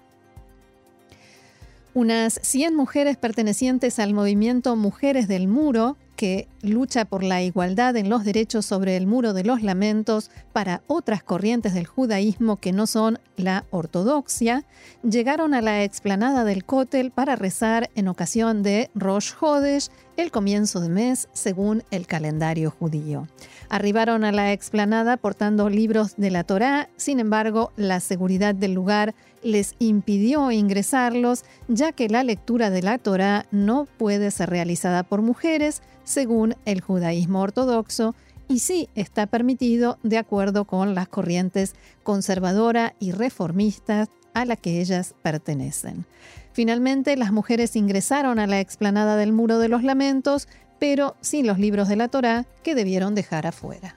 Unas 1.94 2.40
100 2.42 2.74
mujeres 2.74 3.18
pertenecientes 3.18 3.98
al 3.98 4.14
movimiento 4.14 4.76
Mujeres 4.76 5.28
del 5.28 5.46
Muro 5.46 5.98
que 6.16 6.48
lucha 6.62 7.04
por 7.04 7.22
la 7.22 7.42
igualdad 7.42 7.96
en 7.96 8.08
los 8.08 8.24
derechos 8.24 8.64
sobre 8.66 8.96
el 8.96 9.06
muro 9.06 9.32
de 9.32 9.44
los 9.44 9.62
lamentos 9.62 10.30
para 10.52 10.82
otras 10.86 11.22
corrientes 11.22 11.74
del 11.74 11.86
judaísmo 11.86 12.56
que 12.56 12.72
no 12.72 12.86
son 12.86 13.18
la 13.36 13.64
ortodoxia, 13.70 14.64
llegaron 15.02 15.54
a 15.54 15.62
la 15.62 15.82
explanada 15.82 16.44
del 16.44 16.64
Kotel 16.64 17.10
para 17.10 17.36
rezar 17.36 17.90
en 17.94 18.08
ocasión 18.08 18.62
de 18.62 18.90
Rosh 18.94 19.32
Hodesh, 19.40 19.90
el 20.16 20.30
comienzo 20.30 20.80
de 20.80 20.88
mes 20.88 21.28
según 21.32 21.82
el 21.90 22.06
calendario 22.06 22.70
judío. 22.70 23.26
Arribaron 23.68 24.24
a 24.24 24.32
la 24.32 24.52
explanada 24.52 25.16
portando 25.16 25.70
libros 25.70 26.16
de 26.16 26.30
la 26.30 26.44
Torá, 26.44 26.90
sin 26.96 27.18
embargo, 27.18 27.72
la 27.76 28.00
seguridad 28.00 28.54
del 28.54 28.74
lugar 28.74 29.14
les 29.42 29.74
impidió 29.78 30.50
ingresarlos, 30.50 31.44
ya 31.68 31.92
que 31.92 32.08
la 32.08 32.24
lectura 32.24 32.70
de 32.70 32.82
la 32.82 32.98
Torá 32.98 33.46
no 33.50 33.86
puede 33.98 34.30
ser 34.30 34.50
realizada 34.50 35.02
por 35.02 35.22
mujeres, 35.22 35.82
según 36.04 36.54
el 36.64 36.80
judaísmo 36.80 37.40
ortodoxo 37.40 38.14
y 38.48 38.58
sí 38.58 38.88
está 38.94 39.26
permitido 39.26 39.98
de 40.02 40.18
acuerdo 40.18 40.64
con 40.64 40.94
las 40.94 41.08
corrientes 41.08 41.74
conservadora 42.02 42.94
y 42.98 43.12
reformistas 43.12 44.08
a 44.34 44.44
la 44.44 44.56
que 44.56 44.80
ellas 44.80 45.14
pertenecen. 45.22 46.04
Finalmente, 46.52 47.16
las 47.16 47.32
mujeres 47.32 47.76
ingresaron 47.76 48.38
a 48.38 48.46
la 48.46 48.60
explanada 48.60 49.16
del 49.16 49.32
Muro 49.32 49.58
de 49.58 49.68
los 49.68 49.82
Lamentos, 49.82 50.48
pero 50.78 51.16
sin 51.20 51.46
los 51.46 51.58
libros 51.58 51.88
de 51.88 51.96
la 51.96 52.08
Torá 52.08 52.46
que 52.62 52.74
debieron 52.74 53.14
dejar 53.14 53.46
afuera. 53.46 53.96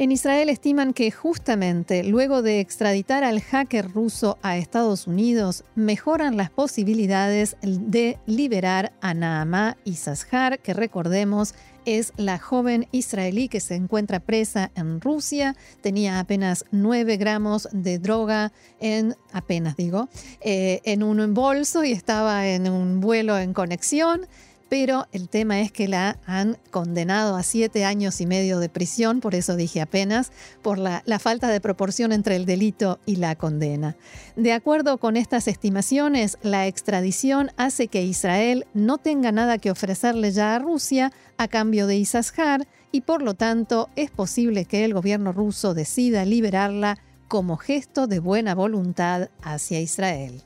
En 0.00 0.12
Israel 0.12 0.48
estiman 0.48 0.94
que 0.94 1.10
justamente 1.10 2.04
luego 2.04 2.40
de 2.40 2.60
extraditar 2.60 3.22
al 3.22 3.42
hacker 3.42 3.92
ruso 3.92 4.38
a 4.40 4.56
Estados 4.56 5.06
Unidos, 5.06 5.62
mejoran 5.74 6.38
las 6.38 6.48
posibilidades 6.48 7.58
de 7.60 8.16
liberar 8.24 8.94
a 9.02 9.12
Naamá 9.12 9.76
Isashar, 9.84 10.58
que 10.60 10.72
recordemos 10.72 11.54
es 11.84 12.14
la 12.16 12.38
joven 12.38 12.88
israelí 12.92 13.48
que 13.48 13.60
se 13.60 13.74
encuentra 13.74 14.20
presa 14.20 14.70
en 14.74 15.02
Rusia. 15.02 15.54
Tenía 15.82 16.18
apenas 16.18 16.64
9 16.70 17.18
gramos 17.18 17.68
de 17.70 17.98
droga 17.98 18.52
en, 18.80 19.16
apenas 19.34 19.76
digo, 19.76 20.08
eh, 20.40 20.80
en 20.84 21.02
un 21.02 21.34
bolso 21.34 21.84
y 21.84 21.92
estaba 21.92 22.48
en 22.48 22.70
un 22.70 23.00
vuelo 23.00 23.36
en 23.36 23.52
conexión 23.52 24.26
pero 24.70 25.08
el 25.10 25.28
tema 25.28 25.60
es 25.60 25.72
que 25.72 25.88
la 25.88 26.16
han 26.26 26.56
condenado 26.70 27.36
a 27.36 27.42
siete 27.42 27.84
años 27.84 28.20
y 28.20 28.26
medio 28.26 28.60
de 28.60 28.68
prisión, 28.68 29.20
por 29.20 29.34
eso 29.34 29.56
dije 29.56 29.80
apenas, 29.80 30.30
por 30.62 30.78
la, 30.78 31.02
falta 31.18 31.48
de 31.48 31.60
proporción 31.60 32.12
entre 32.12 32.36
el 32.36 32.46
delito 32.46 33.00
y 33.04 33.16
la 33.16 33.34
condena. 33.34 33.96
De 34.36 34.52
acuerdo 34.52 34.98
con 34.98 35.16
estas 35.16 35.48
estimaciones, 35.48 36.38
la 36.42 36.68
extradición 36.68 37.50
hace 37.56 37.88
que 37.88 38.04
Israel 38.04 38.64
no 38.72 38.98
tenga 38.98 39.32
nada 39.32 39.58
que 39.58 39.72
ofrecerle 39.72 40.30
ya 40.30 40.54
a 40.54 40.60
Rusia 40.60 41.12
a 41.36 41.48
cambio 41.48 41.88
de 41.88 41.96
Isashar 41.96 42.68
y 42.92 43.00
por 43.00 43.22
lo 43.22 43.34
tanto 43.34 43.88
es 43.96 44.12
posible 44.12 44.66
que 44.66 44.84
el 44.84 44.94
gobierno 44.94 45.32
ruso 45.32 45.74
decida 45.74 46.24
liberarla 46.24 46.98
como 47.26 47.56
gesto 47.56 48.06
de 48.06 48.20
buena 48.20 48.54
voluntad 48.54 49.30
hacia 49.42 49.80
Israel. 49.80 50.44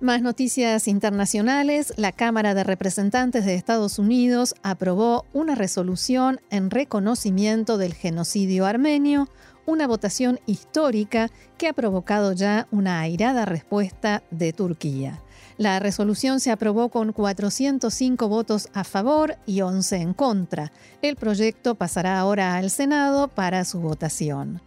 Más 0.00 0.22
noticias 0.22 0.86
internacionales. 0.86 1.92
La 1.96 2.12
Cámara 2.12 2.54
de 2.54 2.62
Representantes 2.62 3.44
de 3.44 3.56
Estados 3.56 3.98
Unidos 3.98 4.54
aprobó 4.62 5.24
una 5.32 5.56
resolución 5.56 6.40
en 6.50 6.70
reconocimiento 6.70 7.78
del 7.78 7.94
genocidio 7.94 8.64
armenio, 8.64 9.28
una 9.66 9.88
votación 9.88 10.38
histórica 10.46 11.30
que 11.56 11.66
ha 11.66 11.72
provocado 11.72 12.32
ya 12.32 12.68
una 12.70 13.00
airada 13.00 13.44
respuesta 13.44 14.22
de 14.30 14.52
Turquía. 14.52 15.20
La 15.56 15.80
resolución 15.80 16.38
se 16.38 16.52
aprobó 16.52 16.90
con 16.90 17.12
405 17.12 18.28
votos 18.28 18.68
a 18.74 18.84
favor 18.84 19.34
y 19.46 19.62
11 19.62 19.96
en 19.96 20.14
contra. 20.14 20.70
El 21.02 21.16
proyecto 21.16 21.74
pasará 21.74 22.20
ahora 22.20 22.54
al 22.54 22.70
Senado 22.70 23.26
para 23.26 23.64
su 23.64 23.80
votación. 23.80 24.62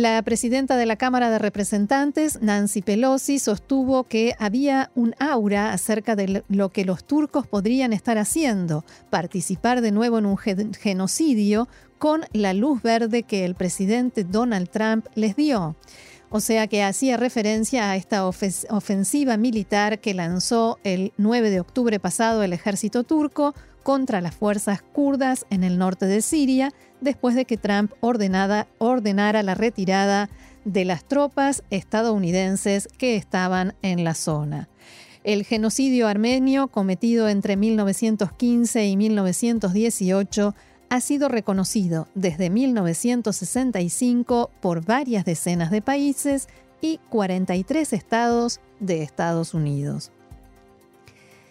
La 0.00 0.22
presidenta 0.22 0.76
de 0.76 0.86
la 0.86 0.94
Cámara 0.94 1.28
de 1.28 1.40
Representantes, 1.40 2.40
Nancy 2.40 2.82
Pelosi, 2.82 3.40
sostuvo 3.40 4.04
que 4.04 4.36
había 4.38 4.92
un 4.94 5.16
aura 5.18 5.72
acerca 5.72 6.14
de 6.14 6.44
lo 6.48 6.68
que 6.68 6.84
los 6.84 7.02
turcos 7.02 7.48
podrían 7.48 7.92
estar 7.92 8.16
haciendo, 8.16 8.84
participar 9.10 9.80
de 9.80 9.90
nuevo 9.90 10.18
en 10.18 10.26
un 10.26 10.38
genocidio 10.38 11.66
con 11.98 12.20
la 12.32 12.54
luz 12.54 12.80
verde 12.80 13.24
que 13.24 13.44
el 13.44 13.56
presidente 13.56 14.22
Donald 14.22 14.68
Trump 14.70 15.06
les 15.16 15.34
dio. 15.34 15.74
O 16.30 16.38
sea 16.38 16.68
que 16.68 16.84
hacía 16.84 17.16
referencia 17.16 17.90
a 17.90 17.96
esta 17.96 18.24
ofensiva 18.24 19.36
militar 19.36 19.98
que 19.98 20.14
lanzó 20.14 20.78
el 20.84 21.12
9 21.16 21.50
de 21.50 21.58
octubre 21.58 21.98
pasado 21.98 22.44
el 22.44 22.52
ejército 22.52 23.02
turco 23.02 23.52
contra 23.82 24.20
las 24.20 24.34
fuerzas 24.34 24.82
kurdas 24.82 25.46
en 25.48 25.64
el 25.64 25.78
norte 25.78 26.04
de 26.04 26.20
Siria, 26.20 26.74
después 27.00 27.34
de 27.34 27.44
que 27.44 27.56
Trump 27.56 27.92
ordenara 28.00 29.42
la 29.42 29.54
retirada 29.54 30.28
de 30.64 30.84
las 30.84 31.04
tropas 31.04 31.62
estadounidenses 31.70 32.88
que 32.98 33.16
estaban 33.16 33.74
en 33.82 34.04
la 34.04 34.14
zona. 34.14 34.68
El 35.24 35.44
genocidio 35.44 36.06
armenio 36.08 36.68
cometido 36.68 37.28
entre 37.28 37.56
1915 37.56 38.86
y 38.86 38.96
1918 38.96 40.54
ha 40.90 41.00
sido 41.00 41.28
reconocido 41.28 42.06
desde 42.14 42.50
1965 42.50 44.50
por 44.60 44.84
varias 44.84 45.24
decenas 45.24 45.70
de 45.70 45.82
países 45.82 46.48
y 46.80 46.98
43 47.10 47.92
estados 47.92 48.60
de 48.80 49.02
Estados 49.02 49.54
Unidos. 49.54 50.12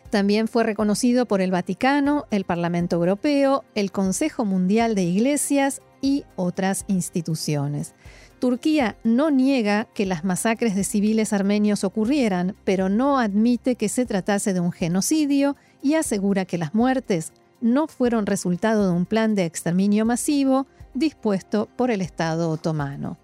También 0.10 0.48
fue 0.48 0.64
reconocido 0.64 1.26
por 1.26 1.42
el 1.42 1.52
Vaticano, 1.52 2.26
el 2.32 2.46
Parlamento 2.46 2.96
Europeo, 2.96 3.66
el 3.76 3.92
Consejo 3.92 4.46
Mundial 4.46 4.96
de 4.96 5.04
Iglesias 5.04 5.82
y 6.02 6.24
otras 6.36 6.86
instituciones. 6.88 7.94
Turquía 8.40 8.98
no 9.04 9.32
niega 9.32 9.88
que 9.96 10.06
las 10.06 10.24
masacres 10.24 10.76
de 10.76 10.84
civiles 10.84 11.34
armenios 11.34 11.84
ocurrieran, 11.84 12.56
pero 12.64 12.88
no 12.88 13.20
admite 13.20 13.76
que 13.76 13.90
se 13.90 14.06
tratase 14.06 14.54
de 14.54 14.60
un 14.60 14.72
genocidio 14.72 15.56
y 15.82 15.96
asegura 15.96 16.46
que 16.46 16.60
las 16.60 16.76
muertes 16.76 17.34
no 17.62 17.88
fueron 17.88 18.28
resultado 18.28 18.88
de 18.88 18.96
un 18.96 19.06
plan 19.06 19.34
de 19.34 19.46
exterminio 19.46 20.06
masivo 20.06 20.68
dispuesto 20.94 21.68
por 21.76 21.90
el 21.90 22.02
Estado 22.02 22.50
otomano. 22.50 23.18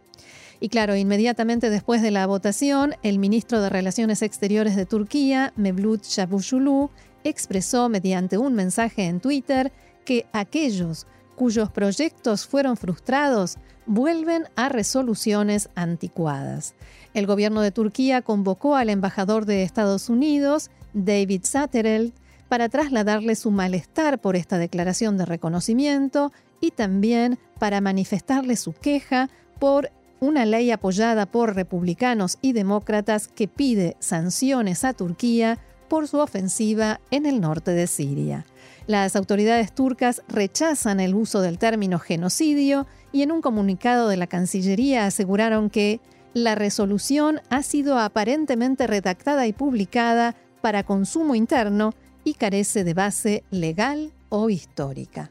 Y 0.63 0.69
claro, 0.69 0.95
inmediatamente 0.95 1.69
después 1.69 2.01
de 2.01 2.09
la 2.09 2.25
votación, 2.25 2.95
el 3.03 3.19
ministro 3.19 3.59
de 3.59 3.67
Relaciones 3.67 4.21
Exteriores 4.21 4.77
de 4.77 4.85
Turquía, 4.85 5.51
Mevlut 5.57 6.03
Çavuşoğlu, 6.03 6.89
expresó 7.25 7.89
mediante 7.89 8.37
un 8.37 8.53
mensaje 8.53 9.07
en 9.07 9.19
Twitter 9.19 9.73
que 10.05 10.25
aquellos 10.31 11.05
cuyos 11.35 11.69
proyectos 11.69 12.47
fueron 12.47 12.77
frustrados 12.77 13.57
vuelven 13.85 14.45
a 14.55 14.69
resoluciones 14.69 15.67
anticuadas. 15.75 16.75
El 17.13 17.27
gobierno 17.27 17.59
de 17.59 17.71
Turquía 17.71 18.21
convocó 18.21 18.77
al 18.77 18.89
embajador 18.89 19.45
de 19.45 19.63
Estados 19.63 20.07
Unidos, 20.07 20.71
David 20.93 21.41
Satterell, 21.43 22.13
para 22.47 22.69
trasladarle 22.69 23.35
su 23.35 23.51
malestar 23.51 24.21
por 24.21 24.37
esta 24.37 24.57
declaración 24.57 25.17
de 25.17 25.25
reconocimiento 25.25 26.31
y 26.61 26.71
también 26.71 27.37
para 27.59 27.81
manifestarle 27.81 28.55
su 28.55 28.71
queja 28.71 29.29
por 29.59 29.91
una 30.23 30.45
ley 30.45 30.71
apoyada 30.71 31.25
por 31.25 31.53
republicanos 31.53 32.37
y 32.41 32.53
demócratas 32.53 33.27
que 33.27 33.49
pide 33.49 33.97
sanciones 33.99 34.85
a 34.85 34.93
Turquía 34.93 35.59
por 35.89 36.07
su 36.07 36.19
ofensiva 36.19 37.01
en 37.11 37.25
el 37.25 37.41
norte 37.41 37.71
de 37.71 37.87
Siria. 37.87 38.45
Las 38.87 39.17
autoridades 39.17 39.73
turcas 39.75 40.23
rechazan 40.29 41.01
el 41.01 41.13
uso 41.13 41.41
del 41.41 41.57
término 41.57 41.99
genocidio 41.99 42.87
y 43.11 43.21
en 43.21 43.31
un 43.33 43.41
comunicado 43.41 44.07
de 44.07 44.17
la 44.17 44.27
Cancillería 44.27 45.05
aseguraron 45.05 45.69
que 45.69 45.99
la 46.33 46.55
resolución 46.55 47.41
ha 47.49 47.61
sido 47.61 47.99
aparentemente 47.99 48.87
redactada 48.87 49.45
y 49.45 49.53
publicada 49.53 50.35
para 50.61 50.83
consumo 50.83 51.35
interno 51.35 51.93
y 52.23 52.35
carece 52.35 52.85
de 52.85 52.93
base 52.93 53.43
legal 53.51 54.13
o 54.29 54.49
histórica. 54.49 55.29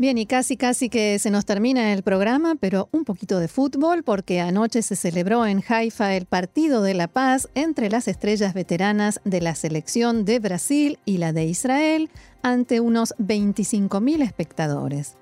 Bien, 0.00 0.16
y 0.16 0.24
casi 0.24 0.56
casi 0.56 0.88
que 0.88 1.18
se 1.18 1.30
nos 1.30 1.44
termina 1.44 1.92
el 1.92 2.02
programa, 2.02 2.54
pero 2.58 2.88
un 2.90 3.04
poquito 3.04 3.38
de 3.38 3.48
fútbol, 3.48 4.02
porque 4.02 4.40
anoche 4.40 4.80
se 4.80 4.96
celebró 4.96 5.44
en 5.44 5.62
Haifa 5.68 6.14
el 6.14 6.24
partido 6.24 6.80
de 6.80 6.94
la 6.94 7.06
paz 7.06 7.50
entre 7.54 7.90
las 7.90 8.08
estrellas 8.08 8.54
veteranas 8.54 9.20
de 9.26 9.42
la 9.42 9.54
selección 9.54 10.24
de 10.24 10.38
Brasil 10.38 10.98
y 11.04 11.18
la 11.18 11.34
de 11.34 11.44
Israel 11.44 12.08
ante 12.40 12.80
unos 12.80 13.12
25.000 13.18 14.22
espectadores. 14.22 15.16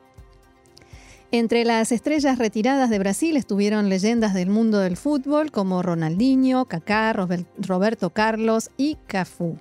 Entre 1.32 1.64
las 1.64 1.90
estrellas 1.90 2.38
retiradas 2.38 2.88
de 2.88 3.00
Brasil 3.00 3.36
estuvieron 3.36 3.88
leyendas 3.88 4.32
del 4.32 4.48
mundo 4.48 4.78
del 4.78 4.96
fútbol 4.96 5.50
como 5.50 5.82
Ronaldinho, 5.82 6.66
Kaká, 6.66 7.12
Roberto 7.12 8.10
Carlos 8.10 8.70
y 8.76 8.96
Cafú. 9.08 9.58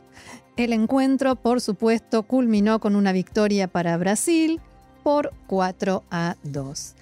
El 0.58 0.74
encuentro, 0.74 1.36
por 1.36 1.60
supuesto, 1.60 2.22
culminó 2.22 2.80
con 2.80 2.96
una 2.96 3.14
victoria 3.14 3.68
para 3.68 3.98
Brasil, 3.98 4.62
por 5.08 5.32
4 5.48 6.04
a 6.12 6.36
2. 6.44 6.97